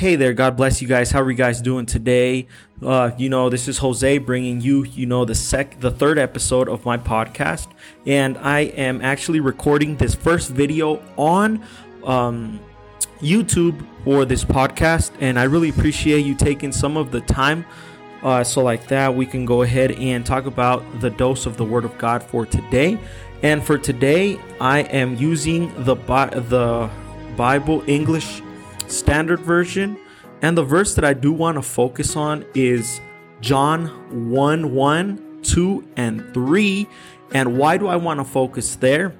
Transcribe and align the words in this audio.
Hey 0.00 0.16
there, 0.16 0.32
God 0.32 0.56
bless 0.56 0.80
you 0.80 0.88
guys. 0.88 1.10
How 1.10 1.20
are 1.20 1.30
you 1.30 1.36
guys 1.36 1.60
doing 1.60 1.84
today? 1.84 2.46
Uh, 2.82 3.10
you 3.18 3.28
know, 3.28 3.50
this 3.50 3.68
is 3.68 3.76
Jose 3.76 4.16
bringing 4.16 4.62
you, 4.62 4.84
you 4.84 5.04
know, 5.04 5.26
the 5.26 5.34
sec, 5.34 5.78
the 5.78 5.90
third 5.90 6.18
episode 6.18 6.70
of 6.70 6.86
my 6.86 6.96
podcast, 6.96 7.68
and 8.06 8.38
I 8.38 8.60
am 8.60 9.02
actually 9.02 9.40
recording 9.40 9.96
this 9.96 10.14
first 10.14 10.52
video 10.52 11.02
on 11.18 11.62
um, 12.02 12.60
YouTube 13.18 13.86
for 14.02 14.24
this 14.24 14.42
podcast, 14.42 15.10
and 15.20 15.38
I 15.38 15.42
really 15.42 15.68
appreciate 15.68 16.24
you 16.24 16.34
taking 16.34 16.72
some 16.72 16.96
of 16.96 17.10
the 17.10 17.20
time. 17.20 17.66
Uh, 18.22 18.42
so, 18.42 18.62
like 18.62 18.88
that, 18.88 19.14
we 19.14 19.26
can 19.26 19.44
go 19.44 19.60
ahead 19.60 19.92
and 19.92 20.24
talk 20.24 20.46
about 20.46 20.82
the 21.00 21.10
dose 21.10 21.44
of 21.44 21.58
the 21.58 21.64
Word 21.66 21.84
of 21.84 21.98
God 21.98 22.22
for 22.22 22.46
today. 22.46 22.98
And 23.42 23.62
for 23.62 23.76
today, 23.76 24.40
I 24.62 24.78
am 24.78 25.16
using 25.16 25.68
the 25.84 25.94
the 25.94 26.88
Bible 27.36 27.84
English 27.86 28.40
Standard 28.90 29.40
Version. 29.40 29.98
And 30.42 30.56
the 30.56 30.64
verse 30.64 30.94
that 30.94 31.04
I 31.04 31.12
do 31.12 31.32
want 31.32 31.56
to 31.56 31.62
focus 31.62 32.16
on 32.16 32.44
is 32.54 33.00
John 33.40 34.30
1 34.30 34.74
1, 34.74 35.40
2, 35.42 35.88
and 35.96 36.34
3. 36.34 36.86
And 37.32 37.58
why 37.58 37.76
do 37.76 37.86
I 37.86 37.96
want 37.96 38.20
to 38.20 38.24
focus 38.24 38.76
there? 38.76 39.14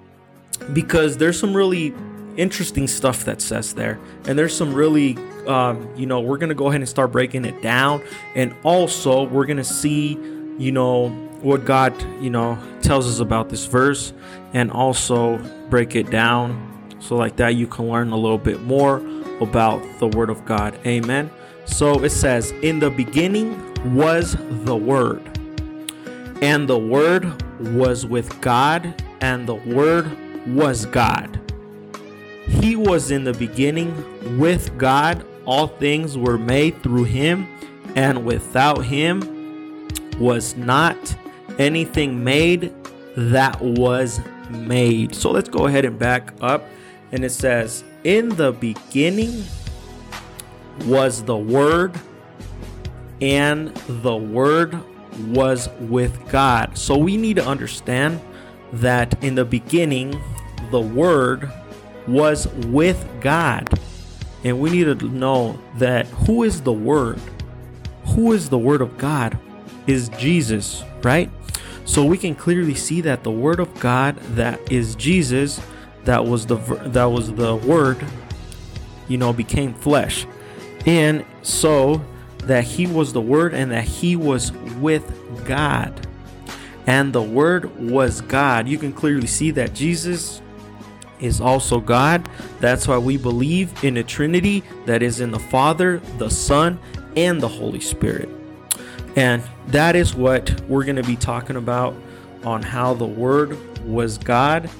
Because 0.72 1.16
there's 1.18 1.38
some 1.38 1.54
really 1.54 1.94
interesting 2.36 2.86
stuff 2.86 3.24
that 3.24 3.40
says 3.40 3.74
there. 3.74 3.98
And 4.24 4.38
there's 4.38 4.56
some 4.56 4.74
really, 4.74 5.16
um, 5.46 5.88
you 5.96 6.06
know, 6.06 6.20
we're 6.20 6.38
going 6.38 6.48
to 6.48 6.54
go 6.54 6.68
ahead 6.68 6.80
and 6.80 6.88
start 6.88 7.12
breaking 7.12 7.44
it 7.44 7.60
down. 7.62 8.02
And 8.34 8.54
also, 8.62 9.24
we're 9.24 9.46
going 9.46 9.58
to 9.58 9.64
see, 9.64 10.18
you 10.58 10.72
know, 10.72 11.10
what 11.42 11.64
God, 11.64 11.94
you 12.22 12.30
know, 12.30 12.58
tells 12.82 13.06
us 13.06 13.20
about 13.20 13.48
this 13.48 13.66
verse 13.66 14.12
and 14.52 14.70
also 14.70 15.38
break 15.70 15.94
it 15.96 16.10
down 16.10 16.66
so 17.00 17.16
like 17.16 17.36
that 17.36 17.54
you 17.54 17.66
can 17.66 17.88
learn 17.88 18.10
a 18.10 18.16
little 18.16 18.38
bit 18.38 18.60
more 18.62 18.98
about 19.40 19.82
the 19.98 20.08
word 20.08 20.30
of 20.30 20.44
God. 20.44 20.78
Amen. 20.86 21.30
So 21.64 22.02
it 22.02 22.10
says, 22.10 22.52
"In 22.62 22.78
the 22.80 22.90
beginning 22.90 23.56
was 23.94 24.36
the 24.64 24.76
word, 24.76 25.22
and 26.42 26.68
the 26.68 26.78
word 26.78 27.30
was 27.60 28.06
with 28.06 28.40
God, 28.40 28.94
and 29.20 29.46
the 29.46 29.54
word 29.54 30.10
was 30.46 30.86
God. 30.86 31.38
He 32.46 32.76
was 32.76 33.10
in 33.10 33.24
the 33.24 33.34
beginning 33.34 33.94
with 34.38 34.76
God. 34.76 35.24
All 35.46 35.68
things 35.68 36.16
were 36.16 36.38
made 36.38 36.82
through 36.82 37.04
him, 37.04 37.46
and 37.94 38.24
without 38.24 38.84
him 38.84 39.88
was 40.18 40.56
not 40.56 40.96
anything 41.58 42.22
made 42.24 42.72
that 43.16 43.60
was 43.60 44.20
made. 44.50 45.14
So 45.14 45.30
let's 45.30 45.48
go 45.48 45.66
ahead 45.66 45.84
and 45.84 45.98
back 45.98 46.32
up. 46.40 46.64
And 47.12 47.24
it 47.24 47.30
says, 47.30 47.84
In 48.02 48.30
the 48.30 48.52
beginning 48.52 49.44
was 50.86 51.22
the 51.24 51.36
Word, 51.36 51.92
and 53.20 53.68
the 53.88 54.16
Word 54.16 54.78
was 55.28 55.68
with 55.80 56.18
God. 56.30 56.78
So 56.78 56.96
we 56.96 57.18
need 57.18 57.36
to 57.36 57.46
understand 57.46 58.20
that 58.72 59.22
in 59.22 59.34
the 59.34 59.44
beginning, 59.44 60.18
the 60.70 60.80
Word 60.80 61.50
was 62.08 62.48
with 62.48 63.06
God. 63.20 63.68
And 64.44 64.60
we 64.60 64.70
need 64.70 64.84
to 64.84 65.08
know 65.08 65.58
that 65.76 66.06
who 66.06 66.44
is 66.44 66.62
the 66.62 66.72
Word? 66.72 67.20
Who 68.06 68.32
is 68.32 68.48
the 68.48 68.58
Word 68.58 68.80
of 68.80 68.96
God? 68.96 69.38
Is 69.86 70.08
Jesus, 70.10 70.82
right? 71.02 71.30
So 71.84 72.04
we 72.04 72.16
can 72.16 72.34
clearly 72.34 72.76
see 72.76 73.00
that 73.00 73.24
the 73.24 73.32
word 73.32 73.58
of 73.58 73.80
God 73.80 74.16
that 74.36 74.60
is 74.70 74.94
Jesus 74.94 75.60
that 76.04 76.24
was 76.24 76.46
the 76.46 76.56
that 76.56 77.04
was 77.04 77.32
the 77.32 77.56
word 77.56 78.04
you 79.08 79.18
know 79.18 79.32
became 79.32 79.74
flesh. 79.74 80.26
And 80.86 81.24
so 81.42 82.02
that 82.44 82.64
he 82.64 82.86
was 82.86 83.12
the 83.12 83.20
word 83.20 83.54
and 83.54 83.70
that 83.70 83.84
he 83.84 84.16
was 84.16 84.52
with 84.80 85.12
God. 85.44 86.06
And 86.86 87.12
the 87.12 87.22
word 87.22 87.78
was 87.78 88.22
God. 88.22 88.66
You 88.66 88.78
can 88.78 88.92
clearly 88.92 89.26
see 89.26 89.50
that 89.52 89.74
Jesus 89.74 90.40
is 91.20 91.40
also 91.40 91.80
God. 91.80 92.28
That's 92.60 92.88
why 92.88 92.98
we 92.98 93.16
believe 93.16 93.84
in 93.84 93.98
a 93.98 94.02
Trinity 94.02 94.62
that 94.86 95.02
is 95.02 95.20
in 95.20 95.30
the 95.30 95.38
Father, 95.38 95.98
the 96.18 96.30
Son, 96.30 96.78
and 97.14 97.40
the 97.40 97.48
Holy 97.48 97.80
Spirit. 97.80 98.28
And 99.16 99.42
that 99.68 99.96
is 99.96 100.14
what 100.14 100.60
we're 100.62 100.84
going 100.84 100.96
to 100.96 101.02
be 101.02 101.16
talking 101.16 101.56
about 101.56 101.94
on 102.44 102.62
how 102.62 102.94
the 102.94 103.06
Word 103.06 103.58
was 103.84 104.18
God. 104.18 104.70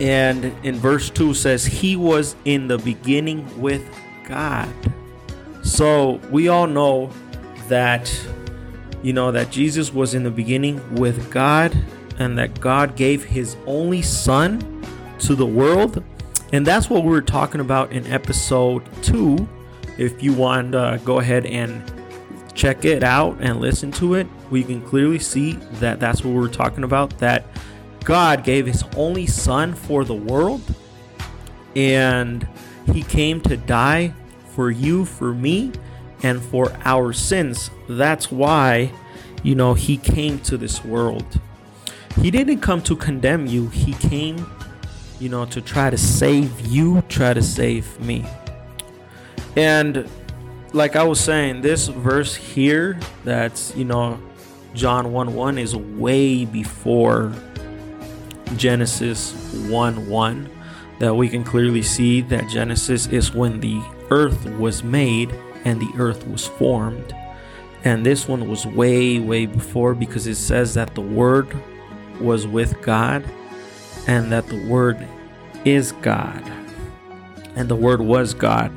And 0.00 0.46
in 0.64 0.76
verse 0.76 1.10
2 1.10 1.34
says, 1.34 1.64
He 1.64 1.94
was 1.94 2.34
in 2.44 2.68
the 2.68 2.78
beginning 2.78 3.60
with 3.60 3.86
God. 4.24 4.68
So 5.62 6.20
we 6.30 6.48
all 6.48 6.66
know 6.66 7.10
that, 7.68 8.10
you 9.02 9.12
know, 9.12 9.30
that 9.30 9.50
Jesus 9.50 9.92
was 9.92 10.14
in 10.14 10.22
the 10.22 10.30
beginning 10.30 10.94
with 10.94 11.30
God 11.30 11.76
and 12.18 12.38
that 12.38 12.60
God 12.60 12.96
gave 12.96 13.24
His 13.24 13.56
only 13.66 14.00
Son 14.00 14.84
to 15.20 15.34
the 15.34 15.46
world. 15.46 16.02
And 16.52 16.66
that's 16.66 16.88
what 16.88 17.04
we 17.04 17.10
were 17.10 17.20
talking 17.22 17.60
about 17.60 17.92
in 17.92 18.06
episode 18.06 18.82
2. 19.02 19.48
If 19.98 20.22
you 20.22 20.32
want 20.32 20.72
to 20.72 20.78
uh, 20.78 20.96
go 20.98 21.18
ahead 21.18 21.44
and 21.44 21.82
check 22.54 22.84
it 22.84 23.02
out 23.02 23.36
and 23.40 23.60
listen 23.60 23.92
to 23.92 24.14
it, 24.14 24.26
we 24.50 24.64
can 24.64 24.80
clearly 24.82 25.18
see 25.18 25.52
that 25.74 26.00
that's 26.00 26.24
what 26.24 26.34
we're 26.34 26.48
talking 26.48 26.84
about. 26.84 27.18
That 27.18 27.44
God 28.04 28.44
gave 28.44 28.66
his 28.66 28.84
only 28.96 29.26
son 29.26 29.74
for 29.74 30.04
the 30.04 30.14
world, 30.14 30.62
and 31.76 32.46
he 32.92 33.02
came 33.02 33.40
to 33.42 33.56
die 33.56 34.14
for 34.54 34.70
you, 34.70 35.04
for 35.04 35.32
me, 35.32 35.72
and 36.22 36.42
for 36.42 36.72
our 36.84 37.12
sins. 37.12 37.70
That's 37.88 38.30
why, 38.30 38.92
you 39.42 39.54
know, 39.54 39.74
he 39.74 39.96
came 39.96 40.38
to 40.40 40.56
this 40.56 40.84
world. 40.84 41.40
He 42.20 42.30
didn't 42.30 42.60
come 42.60 42.82
to 42.82 42.96
condemn 42.96 43.46
you, 43.46 43.68
he 43.68 43.92
came, 43.94 44.50
you 45.18 45.28
know, 45.28 45.44
to 45.46 45.60
try 45.60 45.90
to 45.90 45.98
save 45.98 46.60
you, 46.66 47.02
try 47.08 47.32
to 47.32 47.42
save 47.42 48.00
me. 48.00 48.26
And 49.56 50.08
like 50.72 50.96
I 50.96 51.04
was 51.04 51.20
saying, 51.20 51.62
this 51.62 51.88
verse 51.88 52.34
here, 52.34 52.98
that's, 53.24 53.74
you 53.76 53.84
know, 53.84 54.20
John 54.74 55.12
1 55.12 55.34
1 55.34 55.58
is 55.58 55.76
way 55.76 56.44
before 56.44 57.32
Genesis 58.56 59.32
1 59.68 60.08
1. 60.08 60.50
That 60.98 61.14
we 61.14 61.28
can 61.28 61.44
clearly 61.44 61.82
see 61.82 62.20
that 62.22 62.48
Genesis 62.48 63.06
is 63.06 63.32
when 63.32 63.60
the 63.60 63.80
earth 64.10 64.44
was 64.58 64.84
made 64.84 65.32
and 65.64 65.80
the 65.80 65.90
earth 65.96 66.26
was 66.26 66.46
formed. 66.46 67.14
And 67.84 68.04
this 68.04 68.28
one 68.28 68.48
was 68.48 68.66
way, 68.66 69.18
way 69.18 69.46
before 69.46 69.94
because 69.94 70.26
it 70.26 70.34
says 70.34 70.74
that 70.74 70.94
the 70.94 71.00
Word 71.00 71.48
was 72.20 72.46
with 72.46 72.80
God 72.82 73.24
and 74.06 74.30
that 74.30 74.46
the 74.48 74.62
Word 74.66 75.06
is 75.64 75.92
God. 76.02 76.42
And 77.56 77.68
the 77.68 77.76
Word 77.76 78.00
was 78.00 78.34
God. 78.34 78.70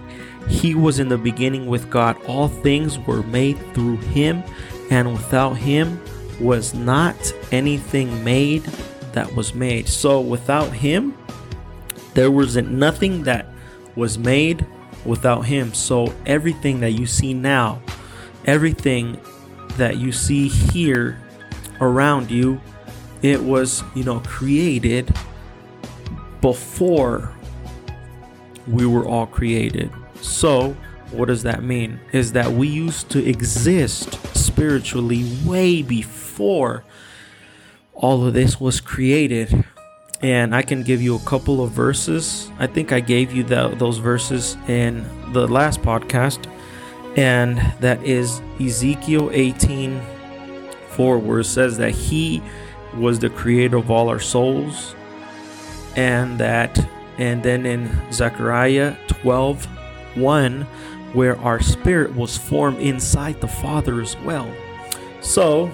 He 0.47 0.75
was 0.75 0.99
in 0.99 1.09
the 1.09 1.17
beginning 1.17 1.67
with 1.67 1.89
God. 1.89 2.21
All 2.25 2.47
things 2.47 2.99
were 2.99 3.23
made 3.23 3.57
through 3.73 3.97
him, 3.97 4.43
and 4.89 5.13
without 5.13 5.53
him 5.53 6.01
was 6.39 6.73
not 6.73 7.15
anything 7.51 8.23
made 8.23 8.63
that 9.13 9.33
was 9.35 9.53
made. 9.53 9.87
So 9.87 10.19
without 10.19 10.71
him, 10.71 11.17
there 12.13 12.31
wasn't 12.31 12.71
nothing 12.71 13.23
that 13.23 13.47
was 13.95 14.17
made 14.17 14.65
without 15.05 15.41
him. 15.41 15.73
So 15.73 16.13
everything 16.25 16.79
that 16.81 16.91
you 16.91 17.05
see 17.05 17.33
now, 17.33 17.81
everything 18.45 19.19
that 19.77 19.97
you 19.97 20.11
see 20.11 20.47
here 20.47 21.19
around 21.81 22.29
you, 22.29 22.61
it 23.21 23.41
was, 23.41 23.83
you 23.95 24.03
know, 24.03 24.19
created 24.19 25.13
before 26.41 27.33
we 28.67 28.85
were 28.85 29.05
all 29.05 29.25
created. 29.25 29.91
So, 30.21 30.75
what 31.11 31.27
does 31.27 31.43
that 31.43 31.63
mean? 31.63 31.99
Is 32.11 32.31
that 32.33 32.51
we 32.51 32.67
used 32.67 33.09
to 33.11 33.25
exist 33.25 34.19
spiritually 34.35 35.25
way 35.45 35.81
before 35.81 36.83
all 37.93 38.25
of 38.25 38.33
this 38.33 38.59
was 38.59 38.81
created. 38.81 39.65
And 40.21 40.55
I 40.55 40.61
can 40.61 40.83
give 40.83 41.01
you 41.01 41.15
a 41.15 41.19
couple 41.19 41.63
of 41.63 41.71
verses. 41.71 42.49
I 42.57 42.67
think 42.67 42.91
I 42.91 43.01
gave 43.01 43.33
you 43.33 43.43
the, 43.43 43.69
those 43.77 43.97
verses 43.97 44.55
in 44.67 45.05
the 45.33 45.47
last 45.47 45.81
podcast. 45.81 46.49
And 47.17 47.57
that 47.81 48.01
is 48.03 48.41
Ezekiel 48.59 49.29
18 49.33 50.01
4, 50.89 51.17
where 51.17 51.39
it 51.39 51.45
says 51.45 51.77
that 51.77 51.91
He 51.91 52.41
was 52.95 53.19
the 53.19 53.29
creator 53.29 53.77
of 53.77 53.91
all 53.91 54.09
our 54.09 54.19
souls. 54.19 54.95
And 55.95 56.39
that, 56.39 56.79
and 57.17 57.43
then 57.43 57.65
in 57.65 58.11
Zechariah 58.11 58.95
12 59.07 59.65
1 60.15 60.67
where 61.13 61.39
our 61.39 61.61
spirit 61.61 62.13
was 62.15 62.37
formed 62.37 62.79
inside 62.79 63.39
the 63.39 63.47
Father 63.47 64.01
as 64.01 64.17
well. 64.17 64.51
So, 65.21 65.71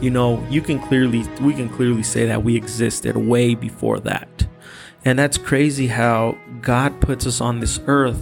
you 0.00 0.10
know, 0.10 0.44
you 0.48 0.62
can 0.62 0.80
clearly 0.80 1.24
we 1.40 1.54
can 1.54 1.68
clearly 1.68 2.02
say 2.02 2.26
that 2.26 2.42
we 2.42 2.56
existed 2.56 3.16
way 3.16 3.54
before 3.54 4.00
that. 4.00 4.46
And 5.04 5.18
that's 5.18 5.38
crazy 5.38 5.86
how 5.86 6.36
God 6.60 7.00
puts 7.00 7.26
us 7.26 7.40
on 7.40 7.60
this 7.60 7.80
earth 7.86 8.20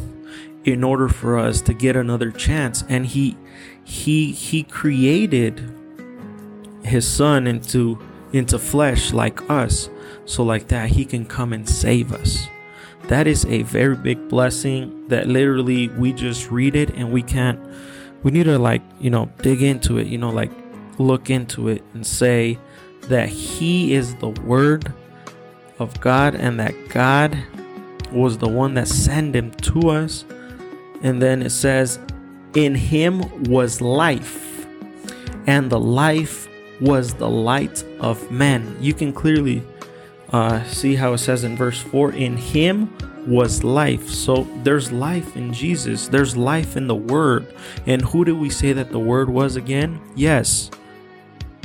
in 0.64 0.84
order 0.84 1.08
for 1.08 1.38
us 1.38 1.60
to 1.62 1.72
get 1.72 1.96
another 1.96 2.30
chance 2.30 2.84
and 2.88 3.06
he 3.06 3.36
he 3.84 4.32
he 4.32 4.62
created 4.62 5.72
his 6.82 7.06
son 7.08 7.46
into 7.46 7.98
into 8.32 8.58
flesh 8.58 9.12
like 9.12 9.48
us 9.50 9.88
so 10.26 10.42
like 10.42 10.68
that 10.68 10.90
he 10.90 11.04
can 11.04 11.24
come 11.24 11.52
and 11.52 11.68
save 11.68 12.12
us 12.12 12.48
that 13.04 13.26
is 13.26 13.46
a 13.46 13.62
very 13.62 13.96
big 13.96 14.28
blessing 14.28 15.08
that 15.08 15.26
literally 15.26 15.88
we 15.88 16.12
just 16.12 16.50
read 16.50 16.76
it 16.76 16.90
and 16.90 17.10
we 17.10 17.22
can't 17.22 17.58
we 18.22 18.30
need 18.30 18.44
to 18.44 18.58
like 18.58 18.82
you 19.00 19.08
know 19.08 19.30
dig 19.40 19.62
into 19.62 19.96
it 19.96 20.06
you 20.06 20.18
know 20.18 20.30
like 20.30 20.50
look 20.98 21.30
into 21.30 21.68
it 21.68 21.82
and 21.94 22.06
say 22.06 22.58
that 23.02 23.28
he 23.28 23.94
is 23.94 24.14
the 24.16 24.28
word 24.28 24.92
of 25.78 25.98
god 26.00 26.34
and 26.34 26.58
that 26.58 26.74
god 26.88 27.36
was 28.12 28.38
the 28.38 28.48
one 28.48 28.74
that 28.74 28.88
sent 28.88 29.34
him 29.34 29.50
to 29.52 29.90
us 29.90 30.24
and 31.02 31.22
then 31.22 31.42
it 31.42 31.50
says 31.50 31.98
in 32.54 32.74
him 32.74 33.44
was 33.44 33.80
life 33.80 34.66
and 35.46 35.70
the 35.70 35.78
life 35.78 36.48
was 36.80 37.14
the 37.14 37.28
light 37.28 37.84
of 38.00 38.30
men 38.30 38.76
you 38.80 38.92
can 38.92 39.12
clearly 39.12 39.62
uh, 40.32 40.62
see 40.64 40.94
how 40.94 41.12
it 41.12 41.18
says 41.18 41.44
in 41.44 41.56
verse 41.56 41.80
4 41.80 42.12
in 42.12 42.36
him 42.36 42.92
was 43.28 43.62
life. 43.62 44.08
So 44.08 44.46
there's 44.62 44.90
life 44.90 45.36
in 45.36 45.52
Jesus, 45.52 46.08
there's 46.08 46.36
life 46.36 46.76
in 46.76 46.86
the 46.86 46.94
Word. 46.94 47.46
And 47.86 48.02
who 48.02 48.24
did 48.24 48.36
we 48.38 48.50
say 48.50 48.72
that 48.72 48.90
the 48.90 48.98
Word 48.98 49.28
was 49.28 49.56
again? 49.56 50.00
Yes, 50.16 50.70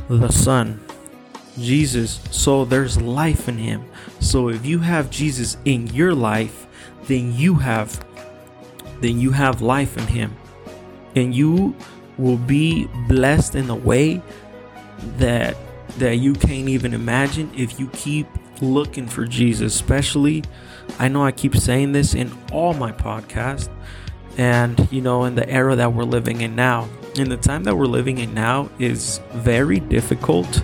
the 0.10 0.30
Son, 0.30 0.80
Jesus. 1.58 2.20
So 2.32 2.66
there's 2.66 3.02
life 3.02 3.48
in 3.48 3.58
him. 3.58 3.86
So 4.20 4.50
if 4.50 4.66
you 4.66 4.80
have 4.80 5.10
Jesus 5.10 5.58
in 5.66 5.88
your 5.88 6.14
life, 6.14 6.68
then 7.04 7.34
you 7.34 7.56
have 7.56 8.04
then 9.02 9.20
you 9.20 9.32
have 9.32 9.62
life 9.62 9.98
in 9.98 10.08
him. 10.08 10.36
And 11.16 11.36
you 11.36 11.76
will 12.18 12.38
be 12.38 12.88
blessed 13.08 13.56
in 13.56 13.70
a 13.70 13.76
way 13.76 14.22
that 15.18 15.58
that 15.98 16.18
you 16.18 16.34
can't 16.34 16.70
even 16.70 16.94
imagine 16.94 17.52
if 17.56 17.80
you 17.80 17.88
keep 17.88 18.28
looking 18.62 19.08
for 19.08 19.26
Jesus, 19.26 19.76
especially 19.76 20.44
I 21.00 21.08
know 21.08 21.24
I 21.24 21.32
keep 21.32 21.56
saying 21.56 21.92
this 21.92 22.14
in 22.14 22.32
all 22.52 22.74
my 22.74 22.92
podcasts 22.92 23.70
and 24.38 24.88
you 24.92 25.02
know 25.02 25.26
in 25.26 25.36
the 25.36 25.48
era 25.50 25.76
that 25.76 25.94
we're 25.94 26.04
living 26.04 26.42
in 26.42 26.56
now. 26.56 26.88
In 27.16 27.30
the 27.30 27.38
time 27.38 27.64
that 27.66 27.76
we're 27.76 27.86
living 27.86 28.18
in 28.18 28.34
now 28.34 28.70
is 28.80 29.20
very 29.34 29.80
difficult 29.80 30.64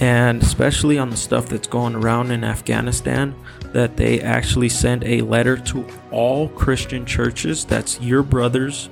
and 0.00 0.42
especially 0.42 0.98
on 0.98 1.10
the 1.10 1.16
stuff 1.16 1.46
that's 1.48 1.68
going 1.68 1.94
around 1.94 2.30
in 2.30 2.44
Afghanistan 2.44 3.34
that 3.72 3.96
they 3.96 4.20
actually 4.20 4.68
sent 4.68 5.04
a 5.04 5.20
letter 5.22 5.56
to 5.56 5.86
all 6.10 6.48
Christian 6.48 7.04
churches 7.06 7.64
that's 7.64 8.00
your 8.00 8.22
brothers, 8.22 8.88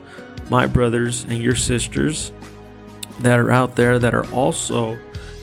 my 0.50 0.66
brothers 0.66 1.25
and 1.25 1.42
your 1.42 1.54
sisters 1.54 2.32
that 3.20 3.38
are 3.38 3.50
out 3.50 3.76
there 3.76 3.98
that 3.98 4.14
are 4.14 4.31
also 4.32 4.98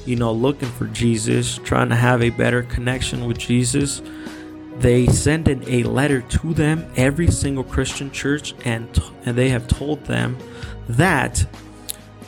you 0.05 0.15
know, 0.15 0.31
looking 0.31 0.69
for 0.69 0.85
Jesus, 0.87 1.59
trying 1.63 1.89
to 1.89 1.95
have 1.95 2.21
a 2.21 2.29
better 2.31 2.63
connection 2.63 3.25
with 3.25 3.37
Jesus, 3.37 4.01
they 4.81 5.05
send 5.07 5.47
in 5.47 5.63
a 5.67 5.83
letter 5.83 6.21
to 6.21 6.53
them, 6.53 6.91
every 6.95 7.29
single 7.29 7.63
Christian 7.63 8.11
church, 8.11 8.53
and, 8.65 8.87
and 9.25 9.37
they 9.37 9.49
have 9.49 9.67
told 9.67 10.03
them 10.05 10.37
that 10.89 11.45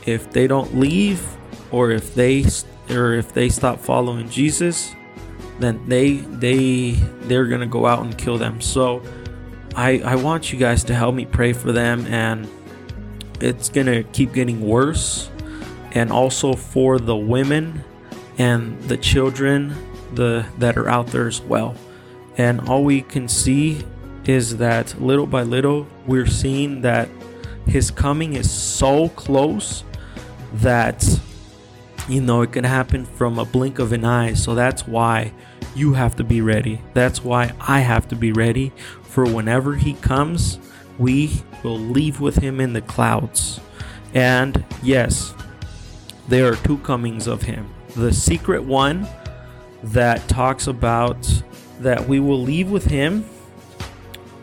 if 0.06 0.32
they 0.32 0.48
don't 0.48 0.76
leave 0.76 1.26
or 1.72 1.92
if 1.92 2.14
they 2.14 2.46
or 2.90 3.14
if 3.14 3.34
they 3.34 3.50
stop 3.50 3.80
following 3.80 4.30
Jesus, 4.30 4.94
then 5.60 5.88
they 5.88 6.18
they 6.18 6.92
they're 7.22 7.48
gonna 7.48 7.68
go 7.68 7.86
out 7.86 8.04
and 8.04 8.18
kill 8.18 8.38
them. 8.38 8.62
So 8.62 9.02
I 9.76 10.00
I 10.00 10.16
want 10.16 10.52
you 10.52 10.60
guys 10.60 10.84
to 10.86 10.96
help 10.96 11.16
me 11.16 11.26
pray 11.26 11.54
for 11.54 11.72
them 11.72 12.06
and 12.08 12.48
it's 13.40 13.70
gonna 13.70 14.04
keep 14.04 14.34
getting 14.34 14.62
worse 14.62 15.30
and 15.94 16.12
also 16.12 16.54
for 16.54 17.00
the 17.00 17.16
women 17.16 17.84
and 18.38 18.82
the 18.84 18.98
children 18.98 19.76
the 20.14 20.46
that 20.60 20.78
are 20.78 20.90
out 20.90 21.08
there 21.08 21.28
as 21.28 21.42
well. 21.42 21.76
And 22.38 22.62
all 22.70 22.84
we 22.84 23.02
can 23.02 23.28
see 23.28 23.86
is 24.26 24.58
that 24.58 25.00
little 25.02 25.28
by 25.28 25.44
little 25.44 25.86
we're 26.08 26.26
seeing 26.26 26.82
that 26.82 27.10
his 27.66 27.92
coming 27.92 28.34
is 28.34 28.50
so 28.50 29.10
close 29.10 29.84
that 30.54 31.20
you 32.10 32.22
know 32.22 32.42
it 32.42 32.52
can 32.52 32.64
happen 32.64 33.06
from 33.06 33.40
a 33.40 33.46
blink 33.46 33.80
of 33.80 33.92
an 33.94 34.06
eye. 34.06 34.34
So 34.34 34.56
that's 34.56 34.88
why 34.88 35.34
you 35.76 35.94
have 35.94 36.16
to 36.18 36.24
be 36.24 36.42
ready. 36.42 36.82
That's 36.94 37.24
why 37.24 37.54
I 37.60 37.80
have 37.80 38.08
to 38.10 38.16
be 38.16 38.32
ready 38.32 38.72
for 39.02 39.26
whenever 39.26 39.76
he 39.76 39.94
comes, 39.94 40.60
we 40.98 41.44
will 41.64 41.80
leave 41.80 42.20
with 42.20 42.38
him 42.38 42.60
in 42.60 42.74
the 42.74 42.82
clouds. 42.82 43.60
And 44.14 44.64
yes, 44.82 45.34
there 46.28 46.52
are 46.52 46.56
two 46.58 46.78
comings 46.80 47.28
of 47.28 47.44
him. 47.44 47.74
The 47.96 48.14
secret 48.14 48.64
one 48.64 49.08
that 49.84 50.28
talks 50.28 50.68
about 50.68 51.44
that 51.84 52.08
we 52.08 52.20
will 52.20 52.42
leave 52.42 52.72
with 52.72 52.86
him, 52.86 53.26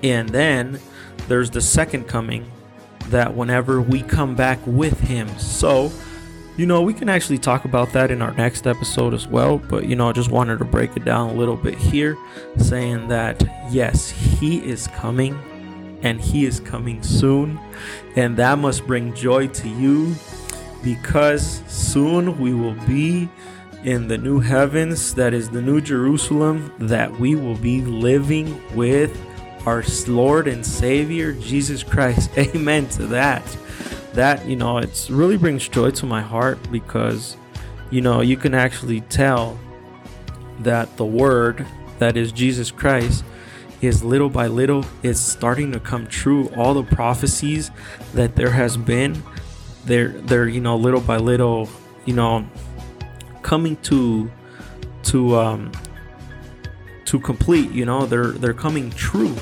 and 0.03 0.29
then 0.29 0.81
there's 1.29 1.51
the 1.51 1.61
second 1.61 2.09
coming 2.09 2.51
that 3.09 3.35
whenever 3.35 3.81
we 3.81 4.03
come 4.03 4.35
back 4.35 4.59
with 4.67 5.01
him. 5.01 5.29
So, 5.39 5.91
you 6.57 6.67
know, 6.67 6.83
we 6.83 6.95
can 6.95 7.09
actually 7.09 7.39
talk 7.39 7.65
about 7.65 7.93
that 7.93 8.11
in 8.11 8.23
our 8.23 8.33
next 8.35 8.67
episode 8.67 9.15
as 9.15 9.27
well, 9.27 9.59
but 9.59 9.87
you 9.87 9.97
know, 9.97 10.09
I 10.09 10.13
just 10.13 10.31
wanted 10.31 10.59
to 10.59 10.65
break 10.65 10.97
it 10.97 11.05
down 11.05 11.31
a 11.31 11.35
little 11.35 11.57
bit 11.57 11.77
here, 11.77 12.17
saying 12.57 13.09
that 13.09 13.43
yes, 13.71 14.11
he 14.11 14.59
is 14.59 14.87
coming 14.89 15.39
and 16.03 16.21
he 16.21 16.45
is 16.47 16.61
coming 16.61 17.03
soon, 17.03 17.59
and 18.17 18.37
that 18.37 18.59
must 18.59 18.87
bring 18.87 19.15
joy 19.15 19.49
to 19.49 19.69
you 19.69 20.15
because 20.83 21.63
soon 21.67 22.39
we 22.39 22.55
will 22.55 22.75
be 22.87 23.29
in 23.85 24.09
the 24.09 24.19
new 24.19 24.41
heavens, 24.41 25.15
that 25.15 25.33
is 25.35 25.49
the 25.51 25.63
new 25.63 25.81
Jerusalem, 25.81 26.73
that 26.79 27.11
we 27.19 27.35
will 27.35 27.57
be 27.57 27.81
living 27.81 28.61
with 28.77 29.19
our 29.67 29.83
Lord 30.07 30.49
and 30.49 30.65
Savior 30.65 31.33
Jesus 31.33 31.83
Christ. 31.83 32.31
Amen 32.39 32.89
to 32.91 33.07
that. 33.07 33.45
That, 34.13 34.47
you 34.47 34.57
know, 34.57 34.79
it 34.79 35.09
really 35.11 35.37
brings 35.37 35.69
joy 35.69 35.91
to 35.93 36.07
my 36.07 36.21
heart 36.21 36.59
because, 36.71 37.37
you 37.91 38.01
know, 38.01 38.21
you 38.21 38.37
can 38.37 38.55
actually 38.55 39.03
tell 39.03 39.59
that 40.61 40.97
the 40.97 41.05
Word, 41.05 41.67
that 41.99 42.17
is 42.17 42.33
Jesus 42.33 42.71
Christ, 42.71 43.25
is 43.81 44.05
little 44.05 44.29
by 44.29 44.47
little, 44.47 44.85
it's 45.03 45.21
starting 45.21 45.73
to 45.73 45.81
come 45.81 46.07
true. 46.07 46.49
All 46.57 46.75
the 46.75 46.83
prophecies 46.83 47.71
that 48.13 48.37
there 48.37 48.51
has 48.51 48.77
been 48.77 49.23
they're 49.85 50.09
they're 50.09 50.49
you 50.49 50.61
know 50.61 50.77
little 50.77 51.01
by 51.01 51.17
little 51.17 51.69
you 52.05 52.15
know 52.15 52.47
coming 53.51 53.75
to 53.79 54.31
to 55.03 55.37
um 55.37 55.73
to 57.05 57.19
complete 57.19 57.69
you 57.73 57.85
know 57.85 58.07
they're 58.07 58.31
they're 58.31 58.55
coming 58.55 58.91
true. 58.91 59.35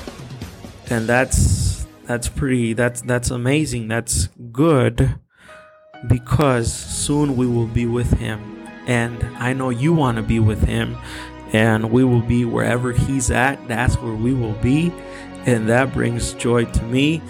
And 0.89 1.05
that's 1.05 1.85
that's 2.07 2.27
pretty 2.27 2.73
that's 2.73 3.01
that's 3.01 3.29
amazing. 3.29 3.87
That's 3.87 4.29
good 4.51 5.13
because 6.07 6.73
soon 6.73 7.37
we 7.37 7.45
will 7.45 7.67
be 7.67 7.85
with 7.85 8.11
him. 8.13 8.39
And 8.87 9.23
i 9.37 9.53
know 9.53 9.69
you 9.69 9.93
want 9.93 10.17
to 10.17 10.23
be 10.23 10.39
with 10.39 10.63
him. 10.63 10.97
And 11.53 11.91
we 11.91 12.03
will 12.03 12.23
be 12.35 12.45
wherever 12.45 12.91
he's 12.91 13.29
at. 13.29 13.55
That's 13.67 13.95
where 13.97 14.15
we 14.15 14.33
will 14.33 14.57
be. 14.71 14.91
And 15.45 15.69
that 15.69 15.93
brings 15.93 16.33
joy 16.33 16.65
to 16.65 16.83
me. 16.85 17.21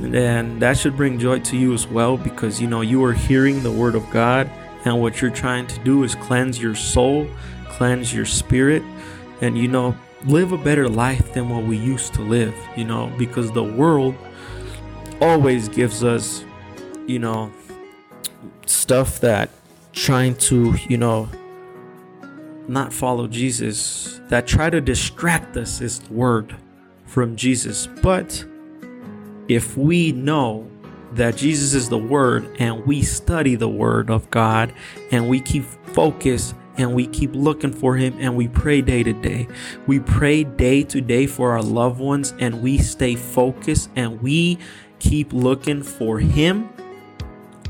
And 0.00 0.60
that 0.60 0.76
should 0.76 0.96
bring 0.96 1.20
joy 1.20 1.38
to 1.50 1.56
you 1.56 1.72
as 1.72 1.86
well 1.86 2.16
because 2.16 2.60
you 2.60 2.66
know 2.66 2.80
you 2.80 3.04
are 3.04 3.12
hearing 3.12 3.62
the 3.62 3.70
word 3.70 3.94
of 3.94 4.10
God 4.10 4.50
and 4.86 5.00
what 5.00 5.20
you're 5.20 5.30
trying 5.30 5.66
to 5.66 5.78
do 5.80 6.04
is 6.04 6.14
cleanse 6.14 6.60
your 6.60 6.74
soul, 6.74 7.28
cleanse 7.68 8.14
your 8.14 8.24
spirit 8.24 8.82
and 9.42 9.58
you 9.58 9.68
know 9.68 9.94
live 10.24 10.52
a 10.52 10.58
better 10.58 10.88
life 10.88 11.34
than 11.34 11.50
what 11.50 11.64
we 11.64 11.76
used 11.76 12.14
to 12.14 12.22
live, 12.22 12.54
you 12.76 12.84
know, 12.84 13.12
because 13.18 13.52
the 13.52 13.62
world 13.62 14.14
always 15.20 15.68
gives 15.68 16.02
us 16.02 16.44
you 17.06 17.18
know 17.18 17.52
stuff 18.66 19.20
that 19.20 19.50
trying 19.92 20.36
to, 20.36 20.74
you 20.88 20.96
know, 20.96 21.28
not 22.68 22.92
follow 22.92 23.26
Jesus 23.26 24.20
that 24.28 24.46
try 24.46 24.70
to 24.70 24.80
distract 24.80 25.56
us 25.56 25.80
is 25.80 26.00
the 26.00 26.12
word 26.12 26.54
from 27.06 27.36
Jesus. 27.36 27.86
But 28.02 28.44
if 29.48 29.76
we 29.76 30.12
know 30.12 30.68
that 31.12 31.36
Jesus 31.36 31.74
is 31.74 31.88
the 31.88 31.98
Word 31.98 32.54
and 32.58 32.84
we 32.86 33.02
study 33.02 33.54
the 33.54 33.68
Word 33.68 34.10
of 34.10 34.30
God 34.30 34.72
and 35.10 35.28
we 35.28 35.40
keep 35.40 35.64
focused 35.64 36.54
and 36.78 36.94
we 36.94 37.06
keep 37.06 37.34
looking 37.34 37.72
for 37.72 37.96
Him 37.96 38.14
and 38.18 38.36
we 38.36 38.48
pray 38.48 38.82
day 38.82 39.02
to 39.02 39.12
day, 39.12 39.48
we 39.86 40.00
pray 40.00 40.44
day 40.44 40.82
to 40.84 41.00
day 41.00 41.26
for 41.26 41.52
our 41.52 41.62
loved 41.62 42.00
ones 42.00 42.34
and 42.38 42.62
we 42.62 42.78
stay 42.78 43.16
focused 43.16 43.90
and 43.96 44.20
we 44.20 44.58
keep 44.98 45.32
looking 45.32 45.82
for 45.82 46.18
Him, 46.18 46.68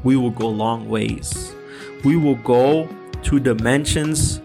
we 0.03 0.17
will 0.17 0.31
go 0.31 0.49
long 0.49 0.89
ways. 0.89 1.55
We 2.05 2.17
will 2.17 2.37
go 2.37 2.89
to 3.25 3.41
dimensions 3.41 4.41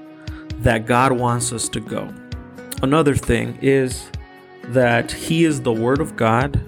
that 0.60 0.86
God 0.86 1.12
wants 1.12 1.52
us 1.52 1.70
to 1.70 1.80
go. 1.80 2.14
Another 2.82 3.16
thing 3.16 3.58
is 3.62 4.10
that 4.66 5.12
He 5.12 5.46
is 5.46 5.62
the 5.62 5.74
Word 5.74 6.00
of 6.02 6.16
God 6.16 6.62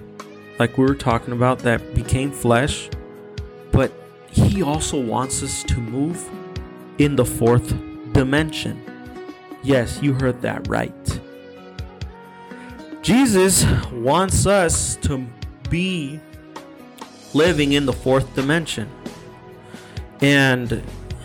like 0.58 0.78
we 0.78 0.84
were 0.84 0.94
talking 0.94 1.32
about, 1.32 1.60
that 1.60 1.94
became 1.94 2.30
flesh, 2.30 2.88
but 3.72 3.92
he 4.30 4.62
also 4.62 5.00
wants 5.00 5.42
us 5.42 5.62
to 5.64 5.80
move 5.80 6.28
in 6.98 7.16
the 7.16 7.24
fourth 7.24 7.74
dimension. 8.12 8.80
Yes, 9.62 10.00
you 10.02 10.12
heard 10.14 10.42
that 10.42 10.68
right. 10.68 11.20
Jesus 13.02 13.64
wants 13.92 14.46
us 14.46 14.96
to 14.96 15.26
be 15.70 16.20
living 17.34 17.72
in 17.72 17.84
the 17.86 17.92
fourth 17.92 18.34
dimension. 18.34 18.90
And 20.20 20.82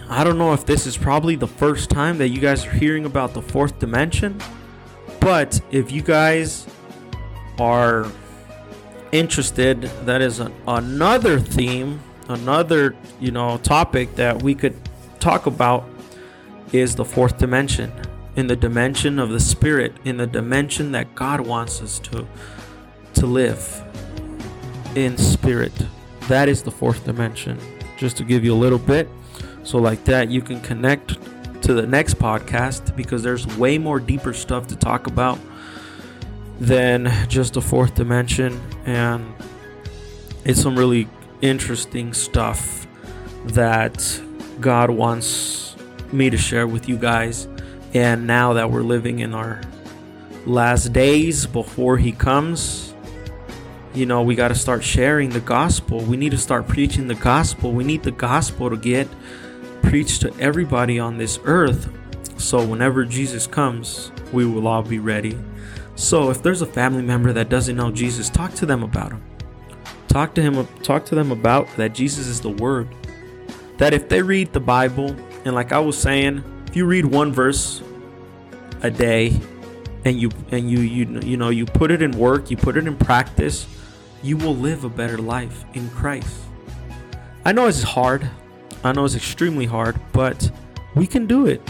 I 0.10 0.24
don't 0.24 0.38
know 0.38 0.54
if 0.54 0.66
this 0.66 0.88
is 0.88 0.98
probably 0.98 1.36
the 1.36 1.48
first 1.48 1.90
time 1.90 2.18
that 2.18 2.30
you 2.30 2.40
guys 2.40 2.66
are 2.66 2.72
hearing 2.72 3.06
about 3.06 3.34
the 3.34 3.42
fourth 3.42 3.80
dimension, 3.80 4.40
but 5.20 5.62
if 5.72 5.92
you 5.92 6.02
guys 6.02 6.68
are 7.60 8.12
interested, 9.12 9.82
that 10.06 10.22
is 10.22 10.40
an, 10.40 10.54
another 10.68 11.40
theme, 11.40 12.02
another, 12.28 12.96
you 13.20 13.32
know, 13.32 13.58
topic 13.58 14.16
that 14.16 14.42
we 14.42 14.56
could 14.56 14.76
talk 15.20 15.46
about 15.46 15.86
is 16.72 16.96
the 16.96 17.06
fourth 17.06 17.38
dimension. 17.38 17.92
In 18.36 18.48
the 18.48 18.56
dimension 18.56 19.20
of 19.20 19.30
the 19.30 19.40
spirit, 19.40 19.94
in 20.06 20.18
the 20.18 20.28
dimension 20.28 20.92
that 20.94 21.14
God 21.16 21.42
wants 21.42 21.82
us 21.82 22.00
to 22.00 22.28
to 23.16 23.26
live 23.26 23.84
in 24.96 25.18
spirit. 25.18 25.74
That 26.28 26.48
is 26.48 26.64
the 26.64 26.72
fourth 26.72 27.04
dimension. 27.04 27.60
Just 27.98 28.18
to 28.18 28.24
give 28.24 28.46
you 28.46 28.54
a 28.54 28.56
little 28.56 28.80
bit 28.80 29.10
so 29.64 29.78
like 29.78 30.04
that 30.06 30.30
you 30.30 30.42
can 30.42 30.62
connect 30.62 31.18
to 31.64 31.74
the 31.74 31.86
next 31.86 32.18
podcast 32.18 32.96
because 32.96 33.22
there's 33.22 33.46
way 33.58 33.78
more 33.78 34.00
deeper 34.00 34.34
stuff 34.34 34.68
to 34.68 34.76
talk 34.76 35.08
about 35.08 35.38
than 36.60 37.12
just 37.30 37.54
the 37.54 37.62
fourth 37.62 37.96
dimension 37.96 38.62
and 38.86 39.34
it's 40.44 40.62
some 40.62 40.78
really 40.78 41.08
interesting 41.42 42.14
stuff 42.14 42.88
that 43.46 44.22
God 44.60 44.90
wants 44.90 45.76
me 46.12 46.30
to 46.30 46.38
share 46.38 46.68
with 46.68 46.90
you 46.90 46.98
guys. 46.98 47.48
And 47.94 48.28
now 48.28 48.54
that 48.54 48.72
we're 48.72 48.84
living 48.84 49.20
in 49.20 49.34
our 49.34 49.62
last 50.46 50.94
days 50.94 51.46
before 51.46 51.98
he 51.98 52.12
comes 52.12 52.94
you 53.94 54.06
know 54.06 54.22
we 54.22 54.36
got 54.36 54.50
to 54.50 54.56
start 54.56 54.84
sharing 54.84 55.30
the 55.30 55.40
gospel. 55.40 56.00
We 56.00 56.16
need 56.16 56.32
to 56.32 56.38
start 56.38 56.68
preaching 56.68 57.08
the 57.08 57.16
gospel. 57.16 57.72
We 57.72 57.84
need 57.84 58.04
the 58.04 58.12
gospel 58.12 58.70
to 58.70 58.78
get 58.78 59.08
preached 59.82 60.22
to 60.22 60.34
everybody 60.40 61.00
on 61.00 61.18
this 61.18 61.40
earth. 61.44 61.90
So 62.40 62.66
whenever 62.66 63.06
Jesus 63.06 63.48
comes 63.48 64.12
we 64.32 64.46
will 64.46 64.68
all 64.68 64.84
be 64.84 65.00
ready 65.00 65.38
so 66.00 66.30
if 66.30 66.42
there's 66.42 66.62
a 66.62 66.66
family 66.66 67.02
member 67.02 67.34
that 67.34 67.50
doesn't 67.50 67.76
know 67.76 67.92
Jesus, 67.92 68.30
talk 68.30 68.54
to 68.54 68.66
them 68.66 68.84
about 68.84 69.12
him. 69.12 69.22
Talk 70.08 70.34
to 70.36 70.42
him 70.42 70.66
talk 70.82 71.04
to 71.08 71.16
them 71.16 71.30
about 71.30 71.68
that 71.76 71.94
Jesus 71.94 72.26
is 72.26 72.40
the 72.40 72.50
word. 72.50 72.88
That 73.78 73.94
if 73.94 74.08
they 74.08 74.22
read 74.22 74.54
the 74.54 74.62
Bible 74.62 75.14
and 75.44 75.54
like 75.54 75.74
I 75.74 75.80
was 75.80 75.98
saying, 75.98 76.42
if 76.68 76.76
you 76.78 76.86
read 76.86 77.06
one 77.06 77.34
verse 77.34 77.84
a 78.82 78.90
day 78.90 79.42
and 80.06 80.18
you 80.18 80.32
and 80.52 80.72
you 80.72 80.80
you 80.80 81.20
you 81.20 81.36
know, 81.36 81.50
you 81.50 81.66
put 81.66 81.92
it 81.92 82.02
in 82.02 82.12
work, 82.12 82.50
you 82.50 82.56
put 82.56 82.78
it 82.78 82.88
in 82.88 82.96
practice, 82.96 83.68
you 84.24 84.38
will 84.38 84.56
live 84.56 84.86
a 84.86 84.90
better 84.90 85.18
life 85.18 85.66
in 85.74 85.90
Christ. 85.90 86.40
I 87.44 87.52
know 87.52 87.68
it's 87.68 87.84
hard. 87.84 88.30
I 88.86 88.94
know 88.94 89.04
it's 89.04 89.16
extremely 89.16 89.66
hard, 89.66 90.00
but 90.14 90.50
we 90.96 91.06
can 91.06 91.28
do 91.28 91.46
it. 91.46 91.62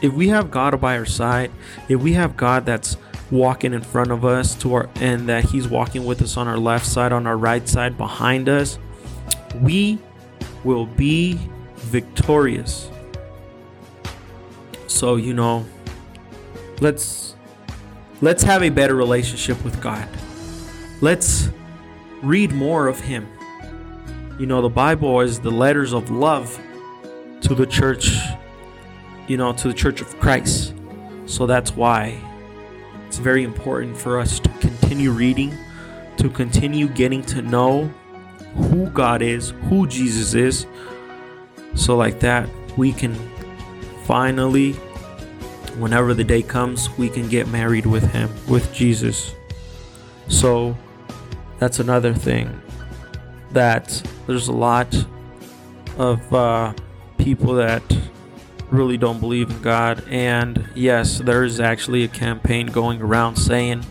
If 0.00 0.12
we 0.12 0.28
have 0.28 0.52
God 0.52 0.80
by 0.80 0.96
our 0.96 1.04
side, 1.04 1.50
if 1.88 2.00
we 2.00 2.12
have 2.12 2.36
God 2.36 2.64
that's 2.64 2.96
walking 3.32 3.72
in 3.72 3.80
front 3.80 4.12
of 4.12 4.24
us 4.24 4.54
to 4.54 4.74
our 4.74 4.88
and 4.96 5.28
that 5.28 5.42
he's 5.46 5.66
walking 5.66 6.04
with 6.04 6.22
us 6.22 6.36
on 6.36 6.46
our 6.46 6.58
left 6.58 6.86
side 6.86 7.12
on 7.12 7.26
our 7.26 7.36
right 7.36 7.66
side 7.68 7.96
behind 7.96 8.48
us 8.48 8.78
we 9.60 9.98
will 10.64 10.86
be 10.86 11.38
victorious. 11.76 12.90
So 14.86 15.16
you 15.16 15.34
know 15.34 15.66
let's 16.80 17.34
let's 18.20 18.42
have 18.42 18.62
a 18.62 18.68
better 18.68 18.94
relationship 18.94 19.62
with 19.64 19.80
god. 19.80 20.08
Let's 21.00 21.48
read 22.22 22.52
more 22.52 22.86
of 22.86 23.00
him. 23.00 23.26
You 24.38 24.46
know 24.46 24.62
the 24.62 24.68
bible 24.68 25.20
is 25.20 25.40
the 25.40 25.50
letters 25.50 25.92
of 25.92 26.10
love 26.10 26.58
to 27.42 27.54
the 27.54 27.66
church 27.66 28.14
you 29.26 29.36
know 29.36 29.52
to 29.52 29.68
the 29.68 29.74
church 29.74 30.00
of 30.00 30.18
christ. 30.20 30.74
So 31.26 31.46
that's 31.46 31.74
why 31.74 32.20
it's 33.12 33.18
very 33.18 33.44
important 33.44 33.94
for 33.94 34.18
us 34.18 34.40
to 34.40 34.48
continue 34.60 35.10
reading, 35.10 35.54
to 36.16 36.30
continue 36.30 36.88
getting 36.88 37.20
to 37.24 37.42
know 37.42 37.84
who 38.54 38.88
God 38.88 39.20
is, 39.20 39.50
who 39.68 39.86
Jesus 39.86 40.32
is. 40.32 40.66
So, 41.74 41.94
like 41.94 42.20
that, 42.20 42.48
we 42.78 42.90
can 42.90 43.14
finally, 44.04 44.72
whenever 45.76 46.14
the 46.14 46.24
day 46.24 46.40
comes, 46.40 46.88
we 46.96 47.10
can 47.10 47.28
get 47.28 47.48
married 47.48 47.84
with 47.84 48.10
Him, 48.12 48.30
with 48.48 48.72
Jesus. 48.72 49.34
So, 50.28 50.74
that's 51.58 51.80
another 51.80 52.14
thing 52.14 52.62
that 53.50 54.02
there's 54.26 54.48
a 54.48 54.52
lot 54.52 54.88
of 55.98 56.32
uh, 56.32 56.72
people 57.18 57.52
that 57.56 57.82
really 58.72 58.96
don't 58.96 59.20
believe 59.20 59.50
in 59.50 59.60
God. 59.60 60.02
And 60.08 60.68
yes, 60.74 61.18
there 61.18 61.44
is 61.44 61.60
actually 61.60 62.04
a 62.04 62.08
campaign 62.08 62.66
going 62.66 63.00
around 63.02 63.36
saying 63.36 63.84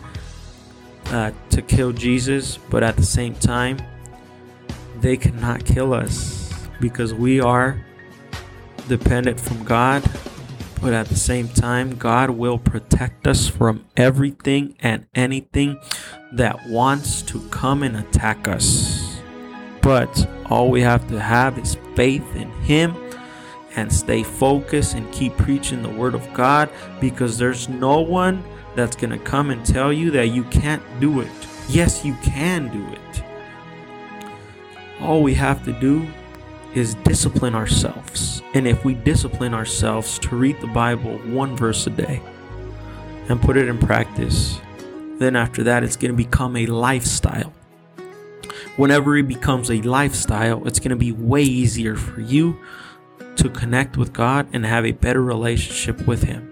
uh, 1.06 1.30
to 1.50 1.62
kill 1.62 1.92
Jesus, 1.92 2.58
but 2.58 2.82
at 2.82 2.96
the 2.96 3.06
same 3.06 3.34
time, 3.34 3.78
they 5.00 5.16
cannot 5.16 5.64
kill 5.64 5.94
us 5.94 6.52
because 6.80 7.14
we 7.14 7.40
are 7.40 7.84
dependent 8.88 9.40
from 9.40 9.64
God. 9.64 10.02
But 10.80 10.92
at 10.94 11.06
the 11.06 11.16
same 11.16 11.48
time, 11.48 11.96
God 11.96 12.30
will 12.30 12.58
protect 12.58 13.28
us 13.28 13.48
from 13.48 13.84
everything 13.96 14.74
and 14.80 15.06
anything 15.14 15.78
that 16.32 16.68
wants 16.68 17.22
to 17.22 17.40
come 17.50 17.84
and 17.84 17.96
attack 17.96 18.48
us. 18.48 19.20
But 19.80 20.28
all 20.46 20.70
we 20.70 20.80
have 20.80 21.06
to 21.08 21.20
have 21.20 21.56
is 21.56 21.76
faith 21.94 22.24
in 22.34 22.50
Him 22.62 22.96
and 23.76 23.92
stay 23.92 24.22
focused 24.22 24.94
and 24.94 25.10
keep 25.12 25.36
preaching 25.36 25.82
the 25.82 25.88
word 25.88 26.14
of 26.14 26.32
God 26.34 26.70
because 27.00 27.38
there's 27.38 27.68
no 27.68 28.00
one 28.00 28.44
that's 28.74 28.96
going 28.96 29.10
to 29.10 29.18
come 29.18 29.50
and 29.50 29.64
tell 29.64 29.92
you 29.92 30.10
that 30.12 30.28
you 30.28 30.44
can't 30.44 30.82
do 31.00 31.20
it. 31.20 31.30
Yes, 31.68 32.04
you 32.04 32.14
can 32.22 32.68
do 32.70 32.86
it. 32.92 33.22
All 35.00 35.22
we 35.22 35.34
have 35.34 35.64
to 35.64 35.72
do 35.72 36.06
is 36.74 36.94
discipline 36.96 37.54
ourselves. 37.54 38.42
And 38.54 38.66
if 38.66 38.84
we 38.84 38.94
discipline 38.94 39.54
ourselves 39.54 40.18
to 40.20 40.36
read 40.36 40.60
the 40.60 40.66
Bible 40.68 41.18
one 41.18 41.56
verse 41.56 41.86
a 41.86 41.90
day 41.90 42.20
and 43.28 43.40
put 43.40 43.56
it 43.56 43.68
in 43.68 43.78
practice, 43.78 44.60
then 45.18 45.36
after 45.36 45.62
that, 45.64 45.84
it's 45.84 45.96
going 45.96 46.10
to 46.10 46.16
become 46.16 46.56
a 46.56 46.66
lifestyle. 46.66 47.52
Whenever 48.76 49.16
it 49.16 49.28
becomes 49.28 49.70
a 49.70 49.82
lifestyle, 49.82 50.66
it's 50.66 50.78
going 50.78 50.90
to 50.90 50.96
be 50.96 51.12
way 51.12 51.42
easier 51.42 51.94
for 51.94 52.20
you 52.20 52.58
to 53.36 53.48
connect 53.48 53.96
with 53.96 54.12
God 54.12 54.46
and 54.52 54.64
have 54.66 54.84
a 54.84 54.92
better 54.92 55.22
relationship 55.22 56.06
with 56.06 56.24
Him. 56.24 56.48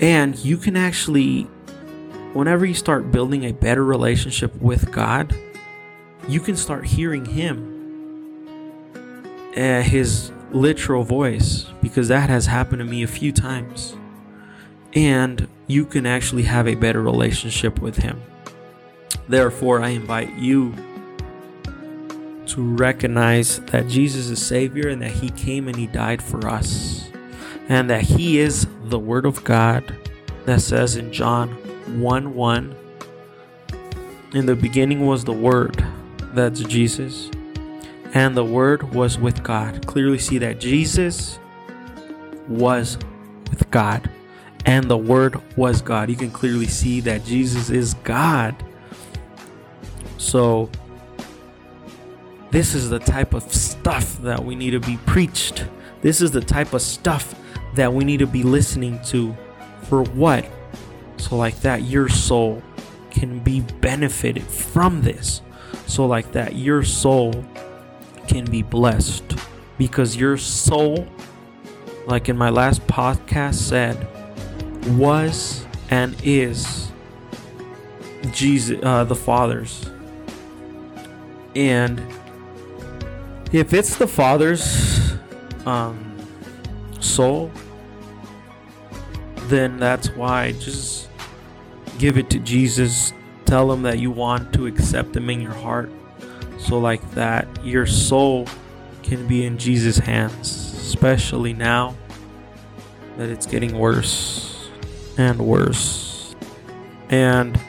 And 0.00 0.36
you 0.38 0.56
can 0.56 0.76
actually, 0.76 1.42
whenever 2.32 2.66
you 2.66 2.74
start 2.74 3.10
building 3.10 3.44
a 3.44 3.52
better 3.52 3.84
relationship 3.84 4.54
with 4.60 4.92
God, 4.92 5.36
you 6.28 6.40
can 6.40 6.56
start 6.56 6.86
hearing 6.86 7.24
Him, 7.24 8.46
uh, 9.56 9.82
His 9.82 10.32
literal 10.52 11.02
voice, 11.02 11.66
because 11.82 12.08
that 12.08 12.28
has 12.28 12.46
happened 12.46 12.80
to 12.80 12.84
me 12.84 13.02
a 13.02 13.08
few 13.08 13.32
times. 13.32 13.96
And 14.94 15.48
you 15.66 15.84
can 15.84 16.06
actually 16.06 16.44
have 16.44 16.68
a 16.68 16.74
better 16.74 17.02
relationship 17.02 17.80
with 17.80 17.96
Him. 17.98 18.22
Therefore, 19.28 19.80
I 19.80 19.88
invite 19.90 20.34
you 20.34 20.74
to 22.46 22.62
recognize 22.76 23.58
that 23.66 23.88
Jesus 23.88 24.28
is 24.28 24.44
Savior 24.44 24.88
and 24.88 25.02
that 25.02 25.10
He 25.10 25.30
came 25.30 25.68
and 25.68 25.76
He 25.76 25.86
died 25.86 26.22
for 26.22 26.46
us. 26.48 27.10
And 27.68 27.90
that 27.90 28.02
He 28.02 28.38
is 28.38 28.66
the 28.84 28.98
Word 28.98 29.26
of 29.26 29.42
God 29.44 29.96
that 30.44 30.60
says 30.60 30.96
in 30.96 31.12
John 31.12 31.50
1 32.00 32.34
1 32.34 32.76
In 34.34 34.46
the 34.46 34.54
beginning 34.54 35.06
was 35.06 35.24
the 35.24 35.32
Word, 35.32 35.84
that's 36.32 36.60
Jesus, 36.60 37.30
and 38.14 38.36
the 38.36 38.44
Word 38.44 38.94
was 38.94 39.18
with 39.18 39.42
God. 39.42 39.86
Clearly 39.86 40.18
see 40.18 40.38
that 40.38 40.60
Jesus 40.60 41.38
was 42.48 42.98
with 43.50 43.68
God 43.70 44.08
and 44.66 44.90
the 44.90 44.98
Word 44.98 45.40
was 45.56 45.80
God. 45.80 46.10
You 46.10 46.16
can 46.16 46.30
clearly 46.30 46.66
see 46.66 47.00
that 47.00 47.24
Jesus 47.24 47.70
is 47.70 47.94
God. 47.94 48.54
So, 50.18 50.68
this 52.50 52.74
is 52.74 52.90
the 52.90 52.98
type 52.98 53.34
of 53.34 53.42
stuff 53.52 54.18
that 54.18 54.44
we 54.44 54.54
need 54.54 54.70
to 54.70 54.80
be 54.80 54.96
preached. 54.98 55.66
This 56.02 56.20
is 56.20 56.30
the 56.30 56.40
type 56.40 56.72
of 56.72 56.82
stuff 56.82 57.34
that 57.74 57.92
we 57.92 58.04
need 58.04 58.18
to 58.18 58.26
be 58.26 58.42
listening 58.42 59.00
to. 59.06 59.36
For 59.82 60.02
what? 60.02 60.46
So, 61.16 61.36
like 61.36 61.60
that, 61.60 61.82
your 61.82 62.08
soul 62.08 62.62
can 63.10 63.38
be 63.40 63.60
benefited 63.60 64.44
from 64.44 65.02
this. 65.02 65.42
So, 65.86 66.06
like 66.06 66.32
that, 66.32 66.54
your 66.54 66.82
soul 66.82 67.44
can 68.28 68.44
be 68.44 68.62
blessed 68.62 69.36
because 69.78 70.16
your 70.16 70.36
soul, 70.36 71.06
like 72.06 72.28
in 72.28 72.36
my 72.36 72.50
last 72.50 72.86
podcast 72.86 73.54
said, 73.54 73.96
was 74.96 75.66
and 75.90 76.16
is 76.22 76.90
Jesus, 78.32 78.78
uh, 78.82 79.04
the 79.04 79.14
Father's. 79.14 79.90
And 81.54 82.00
if 83.52 83.72
it's 83.72 83.96
the 83.96 84.06
Father's 84.06 85.12
um, 85.64 86.16
soul, 87.00 87.50
then 89.48 89.78
that's 89.78 90.10
why 90.10 90.52
just 90.52 91.08
give 91.98 92.18
it 92.18 92.30
to 92.30 92.38
Jesus. 92.38 93.12
Tell 93.44 93.70
him 93.70 93.82
that 93.82 94.00
you 94.00 94.10
want 94.10 94.52
to 94.54 94.66
accept 94.66 95.16
him 95.16 95.30
in 95.30 95.40
your 95.40 95.54
heart. 95.54 95.90
So, 96.58 96.78
like 96.78 97.08
that, 97.12 97.46
your 97.64 97.86
soul 97.86 98.48
can 99.02 99.28
be 99.28 99.46
in 99.46 99.56
Jesus' 99.56 99.98
hands, 99.98 100.48
especially 100.78 101.52
now 101.52 101.96
that 103.16 103.30
it's 103.30 103.46
getting 103.46 103.78
worse 103.78 104.68
and 105.16 105.40
worse. 105.40 106.34
And 107.08 107.60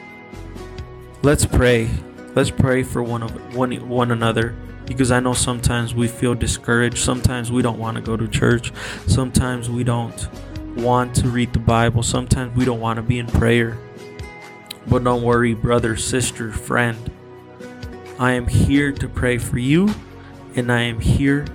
let's 1.22 1.46
pray. 1.46 1.88
Let's 2.34 2.50
pray 2.50 2.82
for 2.82 3.02
one 3.02 3.22
of 3.22 3.54
one 3.54 3.88
one 3.88 4.10
another 4.10 4.56
because 4.88 5.12
I 5.12 5.20
know 5.20 5.34
sometimes 5.34 5.94
we 5.94 6.08
feel 6.08 6.34
discouraged. 6.34 6.98
Sometimes 6.98 7.52
we 7.52 7.62
don't 7.62 7.78
want 7.78 7.96
to 7.96 8.00
go 8.00 8.16
to 8.16 8.26
church. 8.26 8.72
Sometimes 9.06 9.68
we 9.68 9.84
don't 9.84 10.28
want 10.76 11.14
to 11.16 11.28
read 11.28 11.52
the 11.52 11.58
Bible. 11.58 12.02
Sometimes 12.02 12.56
we 12.56 12.64
don't 12.64 12.80
want 12.80 12.96
to 12.96 13.02
be 13.02 13.18
in 13.18 13.26
prayer. 13.26 13.78
But 14.86 15.04
don't 15.04 15.22
worry, 15.22 15.54
brother, 15.54 15.96
sister, 15.96 16.50
friend. 16.50 17.10
I 18.18 18.32
am 18.32 18.46
here 18.46 18.90
to 18.92 19.08
pray 19.08 19.36
for 19.38 19.58
you, 19.58 19.94
and 20.56 20.72
I 20.72 20.80
am 20.80 20.98
here 20.98 21.46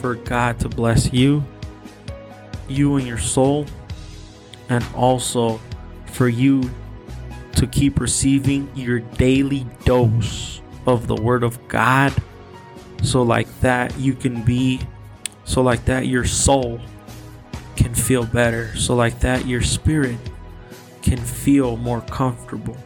for 0.00 0.14
God 0.14 0.60
to 0.60 0.68
bless 0.68 1.12
you, 1.12 1.44
you 2.68 2.96
and 2.96 3.06
your 3.06 3.18
soul, 3.18 3.66
and 4.68 4.86
also 4.94 5.60
for 6.06 6.28
you 6.28 6.70
to 7.56 7.66
keep 7.66 8.00
receiving 8.00 8.70
your 8.74 9.00
daily 9.00 9.66
dose 9.84 10.60
of 10.86 11.06
the 11.08 11.16
Word 11.16 11.42
of 11.42 11.66
God. 11.68 12.14
So, 13.04 13.22
like 13.22 13.48
that, 13.60 13.96
you 13.98 14.14
can 14.14 14.42
be, 14.42 14.80
so, 15.44 15.62
like 15.62 15.84
that, 15.84 16.06
your 16.06 16.24
soul 16.24 16.80
can 17.76 17.94
feel 17.94 18.24
better. 18.24 18.74
So, 18.76 18.96
like 18.96 19.20
that, 19.20 19.46
your 19.46 19.62
spirit 19.62 20.18
can 21.02 21.18
feel 21.18 21.76
more 21.76 22.00
comfortable 22.00 22.76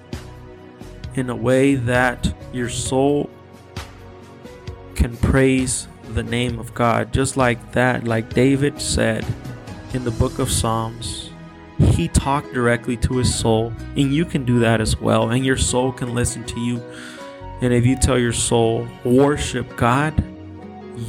in 1.15 1.31
a 1.31 1.37
way 1.37 1.77
that 1.77 2.35
your 2.53 2.69
soul 2.69 3.31
can 4.95 5.17
praise 5.17 5.87
the 6.15 6.23
name 6.23 6.59
of 6.59 6.75
God. 6.75 7.13
Just 7.13 7.37
like 7.37 7.73
that, 7.73 8.05
like 8.05 8.35
David 8.35 8.81
said 8.81 9.25
in 9.95 10.05
the 10.05 10.11
book 10.11 10.39
of 10.39 10.51
Psalms, 10.51 11.31
he 11.79 12.09
talked 12.09 12.53
directly 12.53 12.97
to 12.99 13.19
his 13.19 13.33
soul, 13.33 13.73
and 13.97 14.13
you 14.13 14.25
can 14.25 14.45
do 14.45 14.59
that 14.59 14.81
as 14.81 15.01
well, 15.01 15.31
and 15.31 15.47
your 15.47 15.57
soul 15.57 15.93
can 15.93 16.15
listen 16.15 16.45
to 16.45 16.61
you. 16.61 16.83
And 17.61 17.73
if 17.73 17.85
you 17.85 17.97
tell 17.97 18.19
your 18.19 18.33
soul, 18.33 18.87
worship 19.05 19.77
God, 19.77 20.15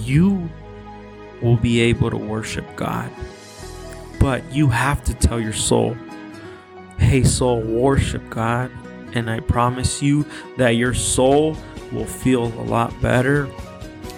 you 0.03 0.50
will 1.41 1.58
be 1.58 1.79
able 1.82 2.10
to 2.10 2.18
worship 2.18 2.65
God. 2.75 3.12
But 4.20 4.51
you 4.51 4.68
have 4.68 5.03
to 5.06 5.13
tell 5.13 5.39
your 5.39 5.53
soul, 5.53 5.96
hey, 6.98 7.24
soul, 7.24 7.62
worship 7.62 8.29
God. 8.29 8.72
And 9.13 9.29
I 9.29 9.39
promise 9.39 10.01
you 10.01 10.25
that 10.58 10.72
your 10.72 10.94
soul 10.94 11.56
will 11.91 12.06
feel 12.06 12.46
a 12.46 12.65
lot 12.65 13.00
better 13.01 13.50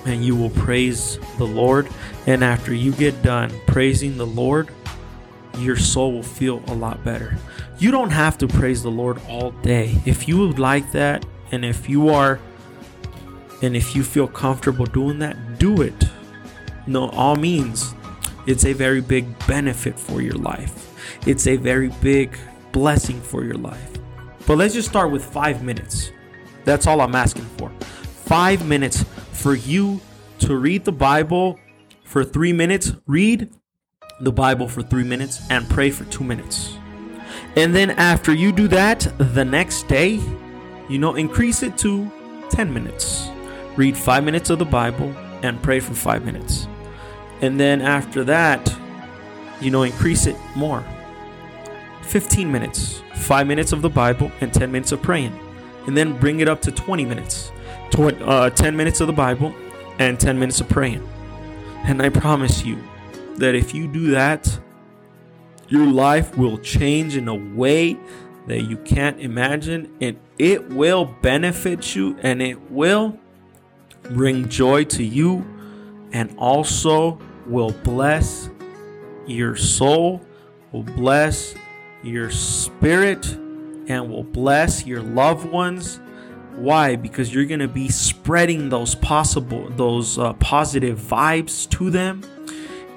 and 0.05 0.25
you 0.25 0.35
will 0.35 0.49
praise 0.49 1.19
the 1.37 1.45
Lord. 1.45 1.87
And 2.27 2.43
after 2.43 2.73
you 2.73 2.91
get 2.93 3.21
done 3.21 3.51
praising 3.67 4.17
the 4.17 4.25
Lord, 4.25 4.69
your 5.57 5.77
soul 5.77 6.13
will 6.13 6.23
feel 6.23 6.63
a 6.67 6.73
lot 6.73 7.03
better. 7.03 7.37
You 7.77 7.91
don't 7.91 8.09
have 8.09 8.37
to 8.39 8.47
praise 8.47 8.83
the 8.83 8.91
Lord 8.91 9.21
all 9.27 9.51
day. 9.51 10.01
If 10.05 10.27
you 10.27 10.39
would 10.39 10.59
like 10.59 10.91
that, 10.91 11.25
and 11.51 11.65
if 11.65 11.89
you 11.89 12.09
are, 12.09 12.39
and 13.61 13.75
if 13.75 13.95
you 13.95 14.03
feel 14.03 14.27
comfortable 14.27 14.85
doing 14.85 15.19
that, 15.19 15.59
do 15.59 15.81
it. 15.81 15.93
No, 16.87 17.09
all 17.09 17.35
means, 17.35 17.93
it's 18.47 18.65
a 18.65 18.73
very 18.73 19.01
big 19.01 19.25
benefit 19.47 19.99
for 19.99 20.21
your 20.21 20.35
life. 20.35 20.87
It's 21.27 21.45
a 21.47 21.57
very 21.57 21.89
big 22.01 22.35
blessing 22.71 23.21
for 23.21 23.43
your 23.43 23.55
life. 23.55 23.97
But 24.47 24.57
let's 24.57 24.73
just 24.73 24.89
start 24.89 25.11
with 25.11 25.23
five 25.23 25.63
minutes. 25.63 26.11
That's 26.63 26.87
all 26.87 27.01
I'm 27.01 27.15
asking 27.15 27.45
for. 27.57 27.69
Five 28.25 28.65
minutes 28.65 29.03
for 29.31 29.53
you 29.53 30.01
to 30.39 30.55
read 30.55 30.85
the 30.85 30.91
Bible 30.91 31.59
for 32.03 32.23
three 32.23 32.53
minutes. 32.53 32.93
Read 33.05 33.49
the 34.21 34.31
Bible 34.31 34.67
for 34.67 34.81
three 34.81 35.03
minutes 35.03 35.41
and 35.49 35.69
pray 35.69 35.91
for 35.91 36.05
two 36.05 36.23
minutes. 36.23 36.77
And 37.55 37.75
then 37.75 37.91
after 37.91 38.33
you 38.33 38.51
do 38.51 38.67
that, 38.69 39.11
the 39.17 39.45
next 39.45 39.87
day, 39.87 40.19
you 40.91 40.99
know, 40.99 41.15
increase 41.15 41.63
it 41.63 41.77
to 41.77 42.11
10 42.49 42.73
minutes. 42.73 43.29
Read 43.77 43.95
five 43.95 44.25
minutes 44.25 44.49
of 44.49 44.59
the 44.59 44.65
Bible 44.65 45.15
and 45.41 45.61
pray 45.63 45.79
for 45.79 45.93
five 45.93 46.25
minutes. 46.25 46.67
And 47.39 47.57
then 47.57 47.81
after 47.81 48.25
that, 48.25 48.75
you 49.61 49.71
know, 49.71 49.83
increase 49.83 50.27
it 50.27 50.35
more. 50.53 50.83
15 52.01 52.51
minutes, 52.51 53.01
five 53.15 53.47
minutes 53.47 53.71
of 53.71 53.81
the 53.81 53.89
Bible 53.89 54.29
and 54.41 54.53
10 54.53 54.69
minutes 54.69 54.91
of 54.91 55.01
praying. 55.01 55.33
And 55.87 55.95
then 55.95 56.19
bring 56.19 56.41
it 56.41 56.49
up 56.49 56.61
to 56.63 56.71
20 56.71 57.05
minutes, 57.05 57.51
Tw- 57.91 58.21
uh, 58.21 58.49
10 58.49 58.75
minutes 58.75 58.99
of 58.99 59.07
the 59.07 59.13
Bible 59.13 59.55
and 59.97 60.19
10 60.19 60.37
minutes 60.37 60.59
of 60.59 60.67
praying. 60.67 61.07
And 61.85 62.01
I 62.01 62.09
promise 62.09 62.65
you 62.65 62.77
that 63.37 63.55
if 63.55 63.73
you 63.73 63.87
do 63.87 64.11
that, 64.11 64.59
your 65.69 65.85
life 65.85 66.37
will 66.37 66.57
change 66.57 67.15
in 67.15 67.29
a 67.29 67.35
way 67.35 67.97
that 68.47 68.61
you 68.63 68.77
can't 68.77 69.19
imagine, 69.19 69.95
and 70.01 70.17
it 70.39 70.69
will 70.69 71.05
benefit 71.21 71.95
you 71.95 72.17
and 72.21 72.41
it 72.41 72.71
will 72.71 73.17
bring 74.09 74.49
joy 74.49 74.83
to 74.83 75.03
you 75.03 75.45
and 76.11 76.35
also 76.37 77.19
will 77.45 77.71
bless 77.83 78.49
your 79.27 79.55
soul, 79.55 80.21
will 80.71 80.83
bless 80.83 81.55
your 82.03 82.29
spirit, 82.29 83.33
and 83.87 84.09
will 84.09 84.23
bless 84.23 84.85
your 84.85 85.01
loved 85.01 85.45
ones. 85.45 85.99
Why? 86.55 86.95
Because 86.95 87.33
you're 87.33 87.45
gonna 87.45 87.67
be 87.67 87.89
spreading 87.89 88.69
those 88.69 88.95
possible, 88.95 89.69
those 89.71 90.17
uh, 90.17 90.33
positive 90.33 90.99
vibes 90.99 91.69
to 91.71 91.89
them, 91.89 92.23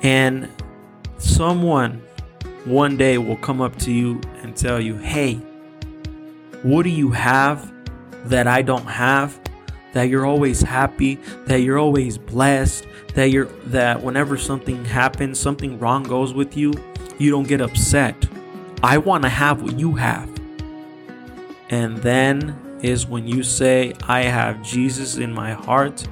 and 0.02 0.48
someone 1.18 2.02
one 2.64 2.96
day 2.96 3.18
will 3.18 3.36
come 3.36 3.60
up 3.60 3.76
to 3.80 3.92
you 3.92 4.20
and 4.44 4.54
tell 4.54 4.80
you, 4.80 4.96
"Hey, 4.96 5.40
what 6.62 6.84
do 6.84 6.90
you 6.90 7.10
have 7.10 7.72
that 8.26 8.46
I 8.46 8.62
don't 8.62 8.86
have?" 8.86 9.40
That 9.94 10.04
you're 10.08 10.26
always 10.26 10.60
happy, 10.60 11.18
that 11.46 11.62
you're 11.62 11.78
always 11.78 12.18
blessed, 12.18 12.86
that 13.14 13.30
you're 13.30 13.48
that 13.66 14.02
whenever 14.02 14.36
something 14.36 14.84
happens, 14.84 15.40
something 15.40 15.78
wrong 15.80 16.04
goes 16.04 16.32
with 16.32 16.56
you, 16.56 16.72
you 17.18 17.30
don't 17.30 17.48
get 17.48 17.60
upset. 17.60 18.14
I 18.82 18.98
want 18.98 19.22
to 19.22 19.28
have 19.28 19.62
what 19.62 19.78
you 19.78 19.94
have. 19.94 20.28
And 21.70 21.96
then 21.98 22.56
is 22.82 23.06
when 23.06 23.26
you 23.26 23.42
say, 23.42 23.94
I 24.06 24.24
have 24.24 24.62
Jesus 24.62 25.16
in 25.16 25.32
my 25.32 25.52
heart, 25.52 26.06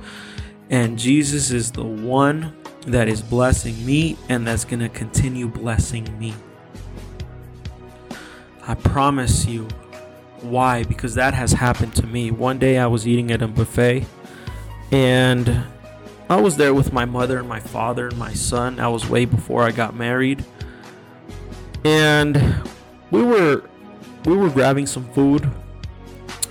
and 0.71 0.99
Jesus 0.99 1.51
is 1.51 1.71
the 1.71 1.85
one 1.85 2.55
that 2.87 3.09
is 3.09 3.21
blessing 3.21 3.85
me 3.85 4.16
and 4.29 4.47
that's 4.47 4.64
going 4.64 4.81
to 4.81 4.88
continue 4.88 5.49
blessing 5.49 6.09
me. 6.18 6.35
I 8.66 8.75
promise 8.75 9.46
you. 9.46 9.68
Why? 10.40 10.85
Because 10.85 11.14
that 11.14 11.35
has 11.35 11.53
happened 11.53 11.94
to 11.96 12.07
me. 12.07 12.31
One 12.31 12.59
day 12.59 12.79
I 12.79 12.87
was 12.87 13.07
eating 13.07 13.31
at 13.31 13.42
a 13.42 13.48
buffet 13.48 14.07
and 14.90 15.64
I 16.29 16.40
was 16.40 16.57
there 16.57 16.75
with 16.75 16.92
my 16.92 17.05
mother 17.05 17.38
and 17.38 17.48
my 17.48 17.61
father 17.61 18.09
and 18.09 18.18
my 18.18 18.33
son. 18.33 18.81
I 18.81 18.88
was 18.88 19.09
way 19.09 19.25
before 19.25 19.62
I 19.62 19.70
got 19.70 19.94
married. 19.94 20.44
And 21.85 22.62
we 23.11 23.22
were 23.22 23.62
we 24.25 24.37
were 24.37 24.51
grabbing 24.51 24.87
some 24.87 25.05
food. 25.12 25.51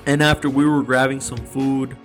And 0.05 0.21
after 0.21 0.49
we 0.49 0.65
were 0.65 0.83
grabbing 0.83 1.21
some 1.21 1.37
food, 1.37 1.95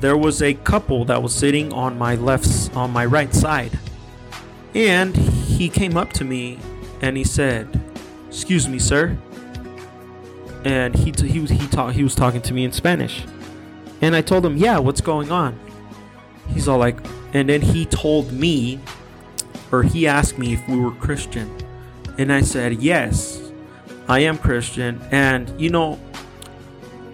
there 0.00 0.16
was 0.16 0.42
a 0.42 0.54
couple 0.54 1.04
that 1.06 1.22
was 1.22 1.34
sitting 1.34 1.72
on 1.72 1.98
my 1.98 2.14
left 2.14 2.74
on 2.76 2.90
my 2.90 3.04
right 3.04 3.34
side. 3.34 3.78
And 4.74 5.16
he 5.16 5.68
came 5.68 5.96
up 5.96 6.12
to 6.14 6.24
me 6.24 6.58
and 7.00 7.16
he 7.16 7.24
said, 7.24 7.87
"Excuse 8.28 8.68
me, 8.68 8.78
sir." 8.78 9.16
And 10.64 10.94
he 10.94 11.12
t- 11.12 11.28
he 11.28 11.40
was 11.40 11.50
he 11.50 11.66
talk 11.68 11.92
he 11.92 12.02
was 12.02 12.14
talking 12.14 12.42
to 12.42 12.54
me 12.54 12.64
in 12.64 12.72
Spanish. 12.72 13.24
And 14.00 14.14
I 14.14 14.20
told 14.20 14.44
him, 14.44 14.56
"Yeah, 14.56 14.78
what's 14.78 15.00
going 15.00 15.30
on?" 15.30 15.58
He's 16.48 16.68
all 16.68 16.78
like, 16.78 16.98
and 17.34 17.48
then 17.48 17.60
he 17.60 17.84
told 17.84 18.32
me 18.32 18.80
or 19.70 19.82
he 19.82 20.06
asked 20.06 20.38
me 20.38 20.54
if 20.54 20.66
we 20.68 20.78
were 20.78 20.92
Christian. 20.92 21.50
And 22.16 22.32
I 22.32 22.40
said, 22.40 22.82
"Yes, 22.82 23.40
I 24.08 24.20
am 24.20 24.38
Christian." 24.38 25.00
And 25.10 25.52
you 25.60 25.70
know, 25.70 25.98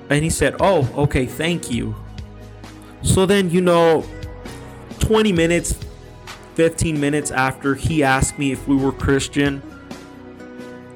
and 0.08 0.22
he 0.22 0.30
said, 0.30 0.54
"Oh, 0.60 0.88
okay, 0.96 1.26
thank 1.26 1.70
you." 1.70 1.94
So 3.02 3.26
then, 3.26 3.50
you 3.50 3.60
know, 3.60 4.04
20 5.00 5.30
minutes, 5.32 5.74
15 6.54 6.98
minutes 6.98 7.30
after 7.30 7.74
he 7.74 8.02
asked 8.02 8.38
me 8.38 8.50
if 8.50 8.66
we 8.66 8.74
were 8.74 8.92
Christian, 8.92 9.62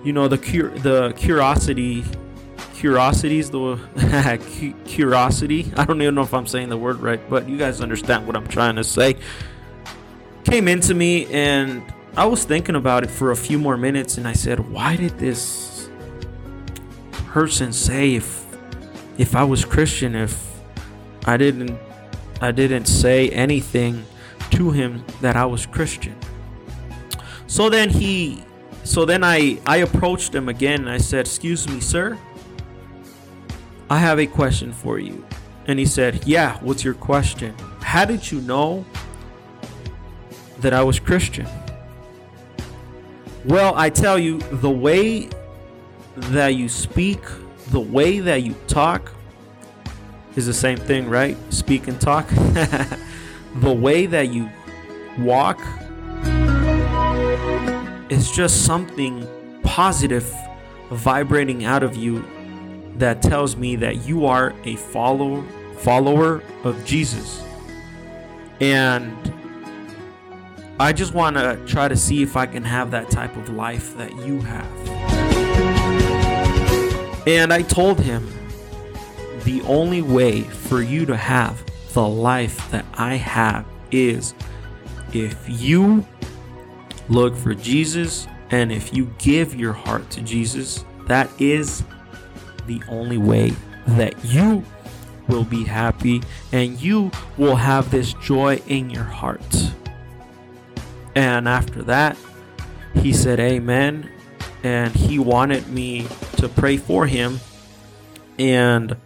you 0.04 0.12
know, 0.12 0.28
the 0.28 0.38
cur- 0.38 0.76
the 0.78 1.12
curiosity 1.16 2.04
curiosities 2.78 3.50
the 3.50 4.76
curiosity? 4.84 5.72
I 5.76 5.84
don't 5.84 6.00
even 6.00 6.14
know 6.14 6.22
if 6.22 6.32
i'm 6.32 6.46
saying 6.46 6.68
the 6.68 6.76
word 6.76 7.00
right 7.00 7.20
but 7.28 7.48
you 7.48 7.56
guys 7.58 7.80
understand 7.80 8.26
what 8.26 8.36
i'm 8.36 8.46
trying 8.46 8.76
to 8.76 8.84
say. 8.84 9.16
Came 10.44 10.68
into 10.68 10.94
me 10.94 11.26
and 11.26 11.82
i 12.16 12.24
was 12.24 12.44
thinking 12.44 12.76
about 12.76 13.02
it 13.02 13.10
for 13.10 13.32
a 13.32 13.36
few 13.36 13.58
more 13.58 13.76
minutes 13.76 14.16
and 14.16 14.28
i 14.28 14.32
said 14.32 14.60
why 14.70 14.94
did 14.96 15.18
this 15.18 15.90
person 17.26 17.72
say 17.72 18.14
if 18.14 18.46
if 19.18 19.34
i 19.34 19.42
was 19.42 19.64
christian 19.64 20.14
if 20.14 20.48
i 21.26 21.36
didn't 21.36 21.76
i 22.40 22.50
didn't 22.50 22.86
say 22.86 23.28
anything 23.30 24.04
to 24.52 24.70
him 24.70 25.04
that 25.20 25.36
i 25.36 25.44
was 25.44 25.66
christian? 25.66 26.16
So 27.48 27.68
then 27.68 27.88
he 27.88 28.44
so 28.84 29.04
then 29.04 29.22
i 29.22 29.58
i 29.66 29.78
approached 29.78 30.34
him 30.34 30.48
again 30.48 30.80
and 30.80 30.90
i 30.90 30.98
said 30.98 31.20
excuse 31.20 31.68
me 31.68 31.80
sir 31.80 32.18
I 33.90 33.98
have 33.98 34.18
a 34.18 34.26
question 34.26 34.72
for 34.72 34.98
you. 34.98 35.24
And 35.66 35.78
he 35.78 35.86
said, 35.86 36.26
Yeah, 36.26 36.58
what's 36.58 36.84
your 36.84 36.94
question? 36.94 37.54
How 37.80 38.04
did 38.04 38.30
you 38.30 38.40
know 38.42 38.84
that 40.58 40.74
I 40.74 40.82
was 40.82 40.98
Christian? 40.98 41.46
Well, 43.44 43.74
I 43.76 43.88
tell 43.88 44.18
you, 44.18 44.38
the 44.38 44.70
way 44.70 45.28
that 46.16 46.48
you 46.48 46.68
speak, 46.68 47.20
the 47.68 47.80
way 47.80 48.20
that 48.20 48.42
you 48.42 48.54
talk 48.66 49.12
is 50.36 50.46
the 50.46 50.52
same 50.52 50.76
thing, 50.76 51.08
right? 51.08 51.36
Speak 51.50 51.88
and 51.88 51.98
talk. 51.98 52.28
the 53.56 53.72
way 53.72 54.04
that 54.06 54.28
you 54.28 54.50
walk 55.18 55.60
is 58.10 58.30
just 58.30 58.64
something 58.64 59.26
positive 59.62 60.34
vibrating 60.90 61.64
out 61.64 61.82
of 61.82 61.96
you 61.96 62.24
that 62.96 63.22
tells 63.22 63.56
me 63.56 63.76
that 63.76 64.06
you 64.06 64.26
are 64.26 64.54
a 64.64 64.76
follower 64.76 65.44
follower 65.78 66.42
of 66.64 66.84
Jesus. 66.84 67.42
And 68.60 69.32
I 70.80 70.92
just 70.92 71.14
want 71.14 71.36
to 71.36 71.60
try 71.66 71.88
to 71.88 71.96
see 71.96 72.22
if 72.22 72.36
I 72.36 72.46
can 72.46 72.64
have 72.64 72.90
that 72.90 73.10
type 73.10 73.36
of 73.36 73.48
life 73.50 73.96
that 73.96 74.14
you 74.26 74.40
have. 74.40 74.66
And 77.28 77.52
I 77.52 77.62
told 77.62 78.00
him 78.00 78.26
the 79.44 79.60
only 79.62 80.02
way 80.02 80.42
for 80.42 80.82
you 80.82 81.06
to 81.06 81.16
have 81.16 81.62
the 81.92 82.06
life 82.06 82.70
that 82.70 82.84
I 82.94 83.14
have 83.14 83.66
is 83.90 84.34
if 85.12 85.44
you 85.48 86.06
look 87.08 87.36
for 87.36 87.54
Jesus 87.54 88.26
and 88.50 88.72
if 88.72 88.94
you 88.94 89.12
give 89.18 89.54
your 89.54 89.72
heart 89.72 90.08
to 90.10 90.22
Jesus, 90.22 90.84
that 91.06 91.30
is 91.40 91.84
the 92.66 92.82
only 92.88 93.18
way 93.18 93.52
that 93.88 94.24
you 94.24 94.64
will 95.28 95.44
be 95.44 95.64
happy 95.64 96.22
and 96.52 96.80
you 96.80 97.10
will 97.36 97.56
have 97.56 97.90
this 97.90 98.14
joy 98.14 98.60
in 98.66 98.90
your 98.90 99.04
heart. 99.04 99.72
And 101.14 101.48
after 101.48 101.82
that, 101.82 102.16
he 102.94 103.12
said, 103.12 103.40
Amen. 103.40 104.10
And 104.62 104.94
he 104.94 105.18
wanted 105.18 105.68
me 105.68 106.06
to 106.36 106.48
pray 106.48 106.76
for 106.76 107.06
him. 107.06 107.40
And 108.38 108.96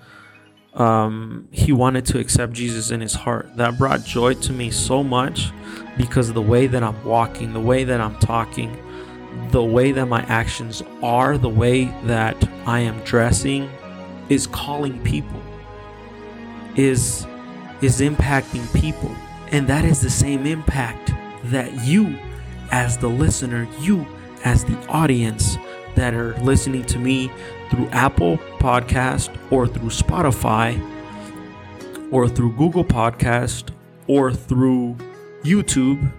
um, 0.75 1.49
he 1.51 1.73
wanted 1.73 2.07
to 2.07 2.19
accept 2.19 2.53
Jesus 2.53 2.91
in 2.91 3.01
his 3.01 3.15
heart. 3.15 3.57
That 3.57 3.77
brought 3.77 4.05
joy 4.05 4.35
to 4.35 4.53
me 4.53 4.71
so 4.71 5.03
much 5.03 5.51
because 5.96 6.33
the 6.33 6.42
way 6.42 6.66
that 6.66 6.83
I'm 6.83 7.02
walking, 7.05 7.52
the 7.52 7.61
way 7.61 7.85
that 7.85 8.00
I'm 8.00 8.18
talking, 8.18 8.76
the 9.50 9.62
way 9.62 9.92
that 9.92 10.07
my 10.07 10.22
actions 10.22 10.83
are, 11.02 11.38
the 11.38 11.48
way 11.48 11.85
that 12.05 12.48
I 12.66 12.81
am 12.81 12.98
dressing 13.00 13.70
is 14.28 14.46
calling 14.46 15.02
people. 15.02 15.40
Is 16.76 17.26
is 17.83 18.00
impacting 18.00 18.72
people. 18.81 19.14
And 19.50 19.66
that 19.66 19.85
is 19.85 20.00
the 20.00 20.11
same 20.11 20.46
impact 20.46 21.12
that 21.44 21.85
you 21.85 22.18
as 22.70 22.96
the 22.96 23.09
listener, 23.09 23.68
you 23.81 24.07
as 24.44 24.64
the 24.64 24.78
audience 24.87 25.59
that 25.94 26.14
are 26.14 26.35
listening 26.38 26.85
to 26.87 26.98
me 26.98 27.31
through 27.70 27.87
Apple 27.88 28.38
Podcast 28.59 29.37
or 29.50 29.66
through 29.66 29.90
Spotify 29.90 30.81
or 32.11 32.28
through 32.28 32.52
Google 32.57 32.85
Podcast 32.85 33.70
or 34.07 34.33
through 34.33 34.96
YouTube 35.42 36.12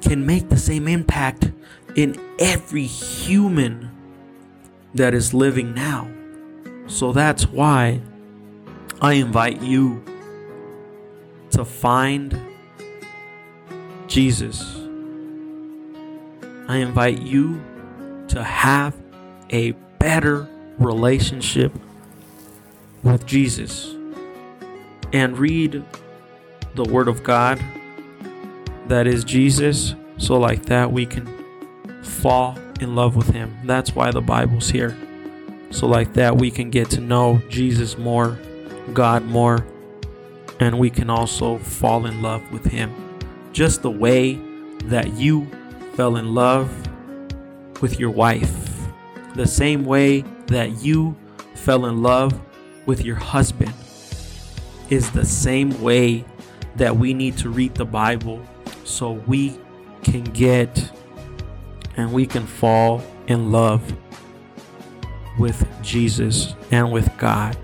can 0.00 0.24
make 0.24 0.48
the 0.48 0.56
same 0.56 0.86
impact 0.86 1.50
in 1.96 2.18
every 2.38 2.86
human 2.86 3.90
that 4.94 5.14
is 5.14 5.32
living 5.32 5.74
now. 5.74 6.08
So 6.86 7.12
that's 7.12 7.46
why 7.46 8.00
I 9.00 9.14
invite 9.14 9.62
you 9.62 10.04
to 11.50 11.64
find 11.64 12.38
Jesus. 14.06 14.62
I 16.68 16.76
invite 16.76 17.20
you 17.20 17.62
to 18.28 18.42
have 18.42 18.94
a 19.50 19.72
better 19.98 20.48
relationship 20.78 21.72
with 23.02 23.26
Jesus 23.26 23.94
and 25.12 25.36
read 25.36 25.84
the 26.74 26.84
Word 26.84 27.08
of 27.08 27.22
God 27.22 27.60
that 28.92 29.06
is 29.06 29.24
Jesus 29.24 29.94
so, 30.22 30.38
like 30.38 30.66
that, 30.66 30.92
we 30.92 31.04
can 31.04 31.26
fall 32.04 32.56
in 32.80 32.94
love 32.94 33.16
with 33.16 33.30
Him. 33.30 33.56
That's 33.64 33.92
why 33.94 34.12
the 34.12 34.20
Bible's 34.20 34.70
here. 34.70 34.96
So, 35.70 35.88
like 35.88 36.12
that, 36.14 36.36
we 36.36 36.48
can 36.48 36.70
get 36.70 36.90
to 36.90 37.00
know 37.00 37.42
Jesus 37.48 37.98
more, 37.98 38.38
God 38.92 39.24
more, 39.24 39.66
and 40.60 40.78
we 40.78 40.90
can 40.90 41.10
also 41.10 41.58
fall 41.58 42.06
in 42.06 42.22
love 42.22 42.52
with 42.52 42.64
Him. 42.64 42.94
Just 43.52 43.82
the 43.82 43.90
way 43.90 44.34
that 44.84 45.14
you 45.14 45.50
fell 45.94 46.16
in 46.16 46.34
love 46.34 46.70
with 47.80 47.98
your 47.98 48.10
wife, 48.10 48.86
the 49.34 49.46
same 49.46 49.84
way 49.84 50.20
that 50.46 50.84
you 50.84 51.16
fell 51.56 51.86
in 51.86 52.00
love 52.00 52.40
with 52.86 53.04
your 53.04 53.16
husband, 53.16 53.74
is 54.88 55.10
the 55.10 55.26
same 55.26 55.82
way 55.82 56.24
that 56.76 56.96
we 56.96 57.12
need 57.12 57.36
to 57.38 57.50
read 57.50 57.74
the 57.74 57.84
Bible 57.84 58.40
so 58.84 59.12
we 59.12 59.58
can 60.02 60.24
get 60.24 60.90
and 61.96 62.12
we 62.12 62.26
can 62.26 62.46
fall 62.46 63.02
in 63.26 63.52
love 63.52 63.96
with 65.38 65.66
Jesus 65.82 66.54
and 66.70 66.92
with 66.92 67.16
God. 67.18 67.56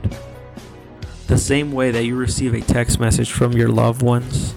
The 1.27 1.39
same 1.39 1.73
way 1.73 1.91
that 1.91 2.05
you 2.05 2.17
receive 2.17 2.55
a 2.55 2.61
text 2.61 2.99
message 2.99 3.31
from 3.33 3.53
your 3.53 3.69
loved 3.69 4.03
ones 4.03 4.55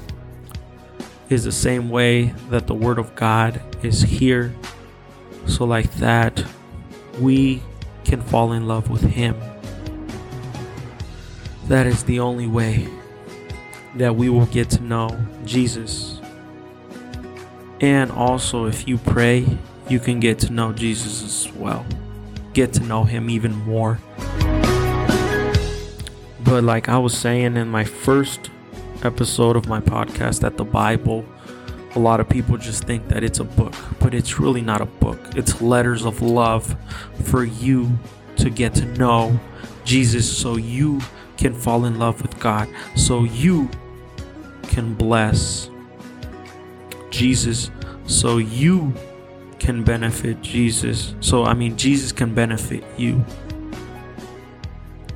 is 1.30 1.44
the 1.44 1.52
same 1.52 1.90
way 1.90 2.34
that 2.50 2.68
the 2.68 2.74
Word 2.74 3.00
of 3.00 3.16
God 3.16 3.62
is 3.84 4.02
here. 4.02 4.54
So, 5.48 5.66
like 5.66 5.92
that, 5.96 6.44
we 7.20 7.62
can 8.04 8.22
fall 8.22 8.54
in 8.54 8.68
love 8.68 8.90
with 8.90 9.02
Him. 9.02 9.36
That 11.68 11.88
is 11.88 12.04
the 12.04 12.20
only 12.20 12.48
way 12.48 12.88
that 13.96 14.16
we 14.16 14.30
will 14.30 14.46
get 14.48 14.70
to 14.72 14.82
know 14.82 15.10
Jesus 15.46 16.11
and 17.82 18.12
also, 18.12 18.66
if 18.66 18.88
you 18.88 19.00
pray, 19.00 19.58
you 19.90 20.00
can 20.00 20.20
get 20.20 20.38
to 20.40 20.54
know 20.54 20.72
Jesus 20.72 21.24
as 21.24 21.52
well. 21.54 21.84
Get 22.54 22.74
to 22.74 22.84
know 22.84 23.04
Him 23.06 23.28
even 23.30 23.54
more. 23.54 24.00
But, 26.44 26.64
like 26.64 26.90
I 26.90 27.00
was 27.00 27.18
saying 27.18 27.58
in 27.58 27.70
my 27.70 27.84
first 27.84 28.52
episode 29.04 29.56
of 29.56 29.68
my 29.68 29.80
podcast, 29.80 30.42
that 30.42 30.58
the 30.58 30.64
Bible, 30.64 31.26
a 31.96 32.00
lot 32.00 32.20
of 32.20 32.30
people 32.30 32.56
just 32.56 32.84
think 32.84 33.08
that 33.08 33.24
it's 33.24 33.40
a 33.40 33.44
book, 33.44 33.74
but 34.00 34.14
it's 34.14 34.40
really 34.40 34.62
not 34.62 34.82
a 34.82 34.86
book. 34.86 35.20
It's 35.36 35.60
letters 35.60 36.06
of 36.06 36.22
love 36.22 36.76
for 37.24 37.44
you 37.44 37.98
to 38.38 38.52
get 38.52 38.76
to 38.76 38.86
know 38.86 39.40
Jesus 39.86 40.38
so 40.38 40.56
you 40.56 41.02
can 41.36 41.56
fall 41.56 41.86
in 41.86 41.98
love 41.98 42.22
with 42.22 42.40
God, 42.40 42.70
so 42.96 43.24
you 43.24 43.72
can 44.68 44.94
bless 44.94 45.71
Jesus 47.12 47.70
so 48.08 48.38
you 48.38 48.94
can 49.60 49.84
benefit 49.84 50.42
Jesus. 50.42 51.14
So, 51.20 51.46
I 51.46 51.54
mean, 51.54 51.78
Jesus 51.78 52.12
can 52.12 52.34
benefit 52.34 52.84
you 52.98 53.24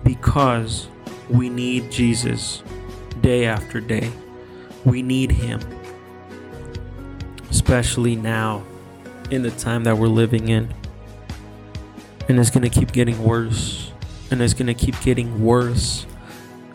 because 0.03 0.87
we 1.29 1.49
need 1.49 1.91
Jesus 1.91 2.63
day 3.21 3.45
after 3.45 3.81
day. 3.81 4.11
We 4.83 5.01
need 5.01 5.31
Him, 5.31 5.59
especially 7.49 8.15
now 8.15 8.63
in 9.31 9.41
the 9.41 9.51
time 9.51 9.83
that 9.85 9.97
we're 9.97 10.07
living 10.07 10.49
in. 10.49 10.71
And 12.29 12.39
it's 12.39 12.51
going 12.51 12.63
to 12.63 12.69
keep 12.69 12.91
getting 12.91 13.23
worse 13.23 13.91
and 14.31 14.41
it's 14.41 14.53
going 14.53 14.67
to 14.67 14.73
keep 14.73 14.99
getting 15.01 15.43
worse. 15.43 16.05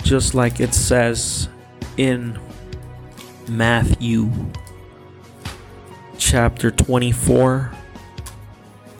Just 0.03 0.35
like 0.35 0.61
it 0.61 0.75
says 0.75 1.49
in 1.97 2.39
Matthew 3.49 4.31
chapter 6.31 6.71
24, 6.71 7.73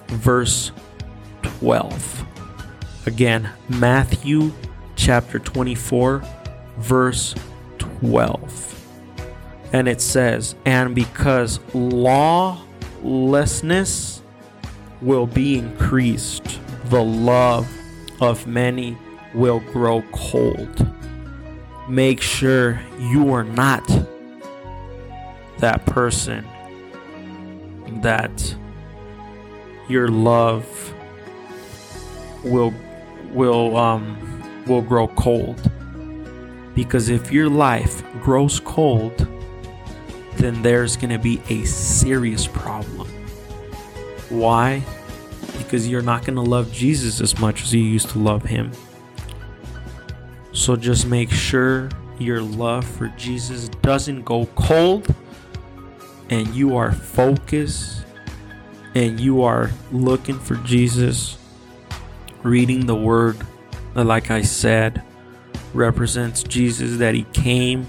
verse 0.09 0.73
12. 1.43 2.27
Again, 3.07 3.49
Matthew 3.69 4.51
chapter 4.97 5.39
24, 5.39 6.25
verse 6.79 7.37
12. 7.79 9.71
And 9.73 9.87
it 9.87 10.01
says, 10.01 10.57
And 10.65 10.93
because 10.93 11.61
lawlessness 11.73 12.65
will 15.01 15.29
be 15.29 15.57
increased, 15.57 16.59
the 16.87 17.05
love 17.05 17.69
of 18.21 18.49
many 18.49 18.99
will 19.35 19.61
grow 19.61 20.03
cold. 20.11 20.85
Make 21.89 22.21
sure 22.21 22.81
you 22.99 23.33
are 23.33 23.45
not 23.45 23.87
that 25.59 25.87
person 25.87 26.45
that 28.03 28.57
your 29.89 30.09
love 30.09 30.67
will 32.45 32.73
will 33.33 33.77
um 33.77 34.17
will 34.67 34.83
grow 34.83 35.09
cold. 35.09 35.71
Because 36.75 37.09
if 37.09 37.33
your 37.33 37.49
life 37.49 38.03
grows 38.23 38.61
cold 38.61 39.27
then 40.41 40.63
there's 40.63 40.97
going 40.97 41.11
to 41.11 41.19
be 41.19 41.41
a 41.51 41.65
serious 41.65 42.47
problem. 42.47 43.07
Why? 44.31 44.83
Because 45.59 45.87
you're 45.87 46.03
not 46.03 46.25
going 46.25 46.37
to 46.37 46.43
love 46.43 46.73
Jesus 46.73 47.21
as 47.21 47.39
much 47.39 47.63
as 47.63 47.75
you 47.75 47.83
used 47.83 48.09
to 48.11 48.19
love 48.19 48.43
him. 48.43 48.73
So 50.53 50.77
just 50.77 51.07
make 51.07 51.31
sure 51.31 51.91
your 52.19 52.41
love 52.41 52.87
for 52.87 53.09
Jesus 53.17 53.69
doesn't 53.83 54.23
go 54.23 54.47
cold 54.57 55.15
and 56.31 56.47
you 56.55 56.77
are 56.77 56.93
focused 56.93 58.05
and 58.95 59.21
you 59.21 59.43
are 59.43 59.71
looking 59.93 60.39
for 60.39 60.55
Jesus, 60.57 61.39
reading 62.43 62.87
the 62.87 62.95
word 62.95 63.37
that, 63.95 64.05
like 64.05 64.31
I 64.31 64.43
said, 64.43 65.03
represents 65.75 66.43
Jesus 66.43 66.99
that 66.99 67.15
he 67.15 67.25
came 67.33 67.87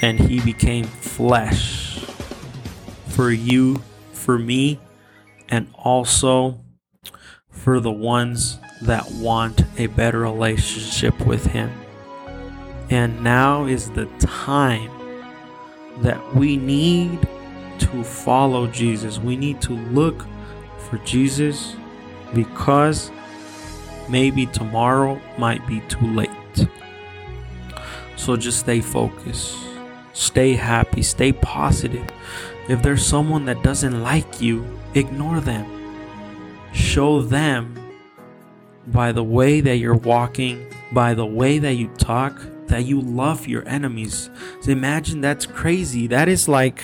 and 0.00 0.18
he 0.18 0.40
became 0.40 0.84
flesh 0.84 2.04
for 3.08 3.30
you, 3.30 3.82
for 4.12 4.38
me, 4.38 4.80
and 5.48 5.68
also 5.74 6.58
for 7.50 7.80
the 7.80 7.90
ones 7.90 8.58
that 8.82 9.10
want 9.12 9.62
a 9.76 9.86
better 9.88 10.20
relationship 10.20 11.26
with 11.26 11.46
him. 11.46 11.70
And 12.88 13.22
now 13.22 13.66
is 13.66 13.90
the 13.90 14.06
time 14.18 14.90
that 15.98 16.34
we 16.34 16.56
need 16.56 17.28
to 17.80 18.04
follow 18.04 18.66
Jesus. 18.66 19.18
We 19.18 19.36
need 19.36 19.60
to 19.62 19.72
look 19.72 20.26
for 20.78 20.98
Jesus 20.98 21.74
because 22.34 23.10
maybe 24.08 24.46
tomorrow 24.46 25.20
might 25.38 25.66
be 25.66 25.80
too 25.88 26.06
late. 26.06 26.30
So 28.16 28.36
just 28.36 28.60
stay 28.60 28.80
focused, 28.80 29.56
stay 30.12 30.54
happy, 30.54 31.02
stay 31.02 31.32
positive. 31.32 32.06
If 32.68 32.82
there's 32.82 33.04
someone 33.04 33.46
that 33.46 33.62
doesn't 33.62 34.02
like 34.02 34.40
you, 34.40 34.64
ignore 34.94 35.40
them. 35.40 35.66
Show 36.72 37.22
them 37.22 37.74
by 38.88 39.12
the 39.12 39.24
way 39.24 39.60
that 39.60 39.76
you're 39.76 39.94
walking, 39.94 40.66
by 40.92 41.14
the 41.14 41.26
way 41.26 41.58
that 41.58 41.74
you 41.74 41.88
talk, 41.96 42.40
that 42.66 42.84
you 42.84 43.00
love 43.00 43.48
your 43.48 43.66
enemies. 43.68 44.30
So 44.60 44.70
imagine 44.70 45.20
that's 45.20 45.46
crazy. 45.46 46.06
That 46.06 46.28
is 46.28 46.48
like 46.48 46.82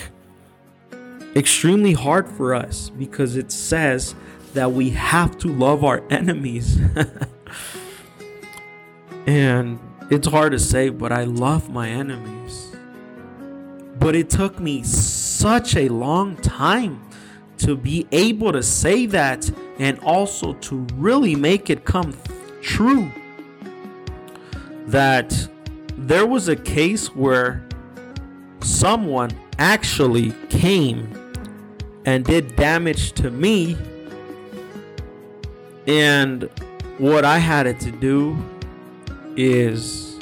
extremely 1.37 1.93
hard 1.93 2.27
for 2.27 2.55
us 2.55 2.89
because 2.89 3.37
it 3.37 3.51
says 3.51 4.15
that 4.53 4.71
we 4.71 4.89
have 4.89 5.37
to 5.37 5.47
love 5.47 5.83
our 5.83 6.03
enemies. 6.09 6.79
and 9.27 9.79
it's 10.09 10.27
hard 10.27 10.51
to 10.53 10.59
say, 10.59 10.89
but 10.89 11.11
I 11.11 11.25
love 11.25 11.69
my 11.69 11.89
enemies. 11.89 12.75
But 13.99 14.15
it 14.15 14.29
took 14.29 14.59
me 14.59 14.83
such 14.83 15.75
a 15.75 15.89
long 15.89 16.37
time 16.37 17.01
to 17.59 17.75
be 17.75 18.07
able 18.11 18.51
to 18.51 18.63
say 18.63 19.05
that 19.07 19.49
and 19.79 19.99
also 19.99 20.53
to 20.53 20.87
really 20.95 21.35
make 21.35 21.69
it 21.69 21.85
come 21.85 22.15
true. 22.61 23.11
That 24.87 25.49
there 25.97 26.25
was 26.25 26.47
a 26.47 26.55
case 26.55 27.07
where 27.15 27.67
someone 28.61 29.31
actually 29.59 30.31
came 30.49 31.16
and 32.07 32.23
did 32.23 32.55
damage 32.55 33.11
to 33.11 33.29
me. 33.29 33.77
And 35.85 36.49
what 36.97 37.25
I 37.25 37.37
had 37.37 37.79
to 37.81 37.91
do 37.91 38.37
is 39.35 40.17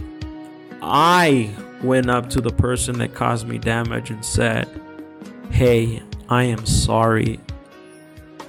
I 0.81 1.53
went 1.83 2.09
up 2.09 2.29
to 2.31 2.41
the 2.41 2.49
person 2.49 2.97
that 2.97 3.13
caused 3.13 3.47
me 3.47 3.59
damage 3.59 4.09
and 4.09 4.25
said, 4.25 4.67
Hey, 5.51 6.01
I 6.27 6.45
am 6.45 6.65
sorry. 6.65 7.39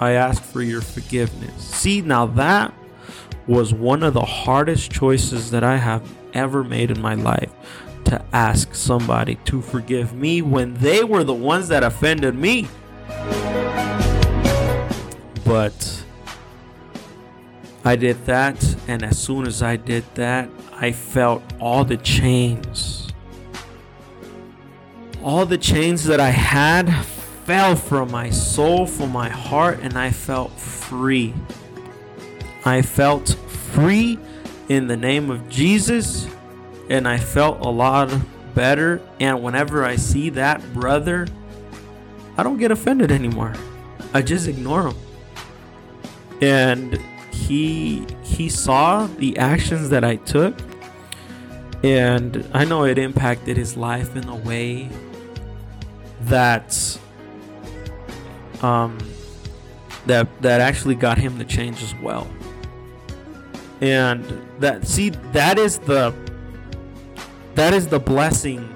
I 0.01 0.12
ask 0.12 0.42
for 0.42 0.62
your 0.62 0.81
forgiveness. 0.81 1.62
See, 1.62 2.01
now 2.01 2.25
that 2.27 2.72
was 3.46 3.75
one 3.75 4.03
of 4.03 4.14
the 4.14 4.25
hardest 4.25 4.90
choices 4.90 5.51
that 5.51 5.62
I 5.62 5.77
have 5.77 6.11
ever 6.33 6.64
made 6.64 6.90
in 6.90 7.03
my 7.03 7.14
life 7.14 7.53
to 8.05 8.25
ask 8.33 8.75
somebody 8.75 9.35
to 9.44 9.61
forgive 9.61 10.14
me 10.14 10.40
when 10.40 10.75
they 10.75 11.05
were 11.05 11.22
the 11.22 11.35
ones 11.35 11.68
that 11.68 11.83
offended 11.83 12.35
me. 12.35 12.66
But 15.44 16.04
I 17.84 17.96
did 17.96 18.24
that, 18.26 18.76
and 18.88 19.02
as 19.02 19.18
soon 19.18 19.46
as 19.46 19.62
I 19.62 19.76
did 19.76 20.04
that, 20.14 20.48
I 20.72 20.92
felt 20.92 21.42
all 21.60 21.84
the 21.84 21.96
chains. 21.96 23.08
All 25.22 25.46
the 25.46 25.58
chains 25.58 26.04
that 26.04 26.20
I 26.20 26.30
had 26.30 26.92
fell 27.44 27.76
from 27.76 28.10
my 28.10 28.30
soul, 28.30 28.86
from 28.86 29.12
my 29.12 29.28
heart, 29.28 29.78
and 29.82 29.96
I 29.96 30.10
felt 30.10 30.52
free. 30.52 31.34
I 32.64 32.82
felt 32.82 33.30
free 33.72 34.18
in 34.68 34.88
the 34.88 34.96
name 34.96 35.30
of 35.30 35.48
Jesus 35.48 36.28
and 36.88 37.06
I 37.06 37.18
felt 37.18 37.60
a 37.60 37.68
lot 37.68 38.12
better. 38.54 39.00
And 39.20 39.42
whenever 39.42 39.84
I 39.84 39.96
see 39.96 40.30
that 40.30 40.72
brother, 40.72 41.26
I 42.37 42.42
don't 42.42 42.59
get 42.59 42.70
offended 42.70 43.11
anymore. 43.11 43.55
I 44.12 44.22
just 44.22 44.46
ignore 44.49 44.88
him. 44.88 44.96
And 46.42 47.01
he 47.33 48.07
he 48.22 48.49
saw 48.49 49.07
the 49.07 49.38
actions 49.38 49.90
that 49.90 50.05
I 50.05 50.16
took 50.16 50.59
and 51.83 52.49
I 52.53 52.64
know 52.64 52.85
it 52.85 52.99
impacted 52.99 53.57
his 53.57 53.77
life 53.77 54.16
in 54.16 54.29
a 54.29 54.37
way 54.37 54.88
that 56.22 56.99
um 58.62 58.99
that 60.07 60.29
that 60.42 60.61
actually 60.61 60.94
got 60.94 61.18
him 61.18 61.38
to 61.38 61.44
change 61.44 61.83
as 61.83 61.94
well. 62.03 62.27
And 63.81 64.25
that 64.59 64.87
see 64.87 65.11
that 65.33 65.59
is 65.59 65.79
the 65.79 66.14
that 67.55 67.72
is 67.72 67.87
the 67.88 68.01
blessing 68.01 68.72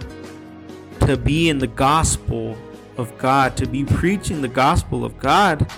to 1.01 1.16
be 1.16 1.49
in 1.49 1.59
the 1.59 1.66
gospel 1.66 2.57
of 3.00 3.16
God, 3.18 3.56
to 3.56 3.66
be 3.66 3.84
preaching 3.84 4.42
the 4.42 4.48
gospel 4.48 5.04
of 5.04 5.18
God, 5.18 5.70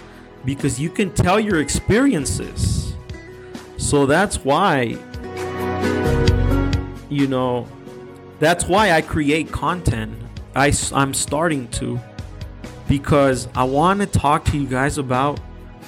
because 0.44 0.80
you 0.80 0.90
can 0.90 1.12
tell 1.14 1.40
your 1.40 1.60
experiences. 1.60 2.94
So 3.76 4.06
that's 4.06 4.44
why, 4.44 4.98
you 7.08 7.26
know, 7.26 7.66
that's 8.38 8.66
why 8.66 8.90
I 8.90 9.00
create 9.00 9.50
content. 9.50 10.18
I, 10.54 10.72
I'm 10.92 11.14
starting 11.14 11.68
to, 11.68 11.98
because 12.88 13.48
I 13.54 13.64
want 13.64 14.00
to 14.00 14.06
talk 14.06 14.44
to 14.46 14.58
you 14.58 14.66
guys 14.66 14.98
about 14.98 15.40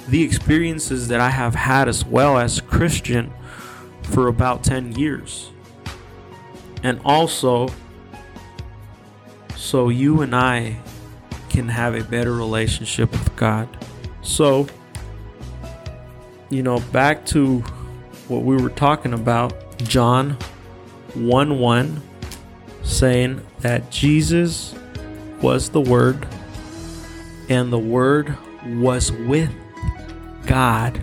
the 0.07 0.23
experiences 0.23 1.07
that 1.09 1.19
I 1.19 1.29
have 1.29 1.53
had 1.53 1.87
as 1.87 2.05
well 2.05 2.37
as 2.37 2.61
Christian 2.61 3.33
for 4.03 4.27
about 4.27 4.63
10 4.63 4.93
years 4.93 5.51
and 6.85 7.01
also 7.03 7.67
so 9.55 9.89
you 9.89 10.21
and 10.21 10.35
I 10.35 10.79
can 11.55 11.69
have 11.69 11.95
a 11.95 12.03
better 12.03 12.33
relationship 12.33 13.09
with 13.13 13.33
God. 13.37 13.69
So, 14.21 14.67
you 16.49 16.61
know, 16.61 16.81
back 16.91 17.25
to 17.27 17.59
what 18.27 18.43
we 18.43 18.61
were 18.61 18.69
talking 18.69 19.13
about, 19.13 19.53
John 19.77 20.31
1 21.13 21.57
1 21.57 22.01
saying 22.83 23.41
that 23.61 23.89
Jesus 23.89 24.75
was 25.41 25.69
the 25.69 25.79
Word 25.79 26.27
and 27.47 27.71
the 27.71 27.79
Word 27.79 28.35
was 28.65 29.13
with 29.13 29.49
God. 30.47 30.99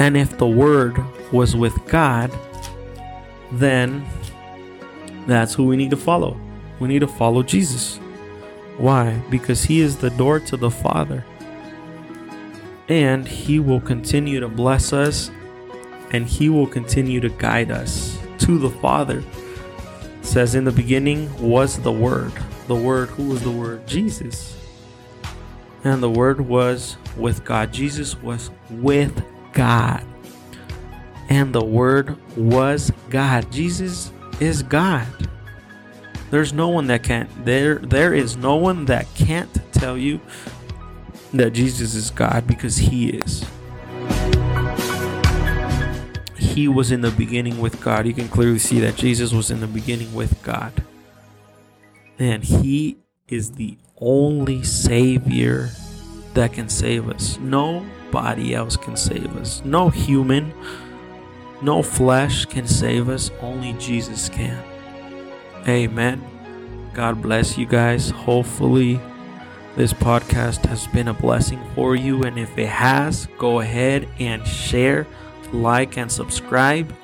And 0.00 0.16
if 0.16 0.36
the 0.36 0.48
Word 0.48 0.98
was 1.30 1.54
with 1.54 1.78
God, 1.86 2.36
then 3.52 4.04
that's 5.28 5.54
who 5.54 5.64
we 5.64 5.76
need 5.76 5.90
to 5.90 5.96
follow. 5.96 6.40
We 6.80 6.88
need 6.88 7.00
to 7.00 7.06
follow 7.06 7.44
Jesus. 7.44 8.00
Why? 8.78 9.22
Because 9.30 9.64
he 9.64 9.80
is 9.80 9.96
the 9.96 10.10
door 10.10 10.40
to 10.40 10.56
the 10.56 10.70
Father. 10.70 11.24
And 12.88 13.26
he 13.26 13.58
will 13.58 13.80
continue 13.80 14.40
to 14.40 14.48
bless 14.48 14.92
us 14.92 15.30
and 16.12 16.26
he 16.26 16.48
will 16.48 16.66
continue 16.66 17.20
to 17.20 17.30
guide 17.30 17.70
us 17.70 18.18
to 18.38 18.58
the 18.58 18.70
Father. 18.70 19.22
It 20.20 20.26
says 20.26 20.54
in 20.54 20.64
the 20.64 20.72
beginning 20.72 21.30
was 21.40 21.78
the 21.78 21.92
Word. 21.92 22.32
The 22.68 22.74
Word, 22.76 23.08
who 23.10 23.28
was 23.28 23.42
the 23.42 23.50
Word? 23.50 23.86
Jesus. 23.86 24.56
And 25.84 26.02
the 26.02 26.10
Word 26.10 26.40
was 26.40 26.96
with 27.16 27.44
God. 27.44 27.72
Jesus 27.72 28.16
was 28.22 28.50
with 28.70 29.24
God. 29.52 30.04
And 31.28 31.54
the 31.54 31.64
Word 31.64 32.16
was 32.36 32.92
God. 33.10 33.50
Jesus 33.50 34.12
is 34.38 34.62
God. 34.62 35.06
There's 36.32 36.54
no 36.54 36.70
one 36.70 36.86
that 36.86 37.02
can't 37.02 37.28
there 37.44 37.74
there 37.74 38.14
is 38.14 38.38
no 38.38 38.56
one 38.56 38.86
that 38.86 39.06
can't 39.14 39.50
tell 39.70 39.98
you 39.98 40.18
that 41.34 41.52
Jesus 41.52 41.94
is 41.94 42.10
God 42.10 42.46
because 42.46 42.78
he 42.78 43.10
is. 43.10 43.44
He 46.38 46.68
was 46.68 46.90
in 46.90 47.02
the 47.02 47.10
beginning 47.10 47.60
with 47.60 47.82
God. 47.82 48.06
You 48.06 48.14
can 48.14 48.28
clearly 48.28 48.58
see 48.58 48.80
that 48.80 48.96
Jesus 48.96 49.34
was 49.34 49.50
in 49.50 49.60
the 49.60 49.66
beginning 49.66 50.14
with 50.14 50.42
God. 50.42 50.72
And 52.18 52.42
he 52.42 52.96
is 53.28 53.50
the 53.50 53.76
only 53.98 54.62
savior 54.62 55.68
that 56.32 56.54
can 56.54 56.70
save 56.70 57.10
us. 57.10 57.38
Nobody 57.40 58.54
else 58.54 58.78
can 58.78 58.96
save 58.96 59.36
us. 59.36 59.62
No 59.66 59.90
human, 59.90 60.54
no 61.60 61.82
flesh 61.82 62.46
can 62.46 62.66
save 62.66 63.10
us. 63.10 63.30
Only 63.42 63.74
Jesus 63.74 64.30
can. 64.30 64.71
Amen. 65.66 66.22
God 66.94 67.22
bless 67.22 67.56
you 67.56 67.66
guys. 67.66 68.10
Hopefully, 68.10 69.00
this 69.76 69.92
podcast 69.92 70.66
has 70.66 70.86
been 70.88 71.08
a 71.08 71.14
blessing 71.14 71.62
for 71.74 71.96
you. 71.96 72.22
And 72.24 72.38
if 72.38 72.56
it 72.58 72.68
has, 72.68 73.26
go 73.38 73.60
ahead 73.60 74.08
and 74.18 74.46
share, 74.46 75.06
like, 75.52 75.96
and 75.96 76.10
subscribe. 76.10 76.94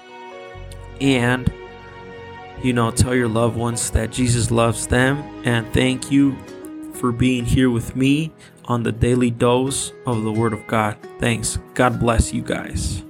And, 1.00 1.50
you 2.62 2.72
know, 2.72 2.90
tell 2.90 3.14
your 3.14 3.28
loved 3.28 3.56
ones 3.56 3.90
that 3.92 4.10
Jesus 4.10 4.50
loves 4.50 4.86
them. 4.86 5.18
And 5.44 5.72
thank 5.72 6.10
you 6.10 6.36
for 6.94 7.12
being 7.12 7.44
here 7.44 7.70
with 7.70 7.96
me 7.96 8.32
on 8.64 8.82
the 8.82 8.92
daily 8.92 9.30
dose 9.30 9.92
of 10.06 10.22
the 10.24 10.32
Word 10.32 10.52
of 10.52 10.66
God. 10.66 10.98
Thanks. 11.18 11.58
God 11.74 11.98
bless 11.98 12.34
you 12.34 12.42
guys. 12.42 13.02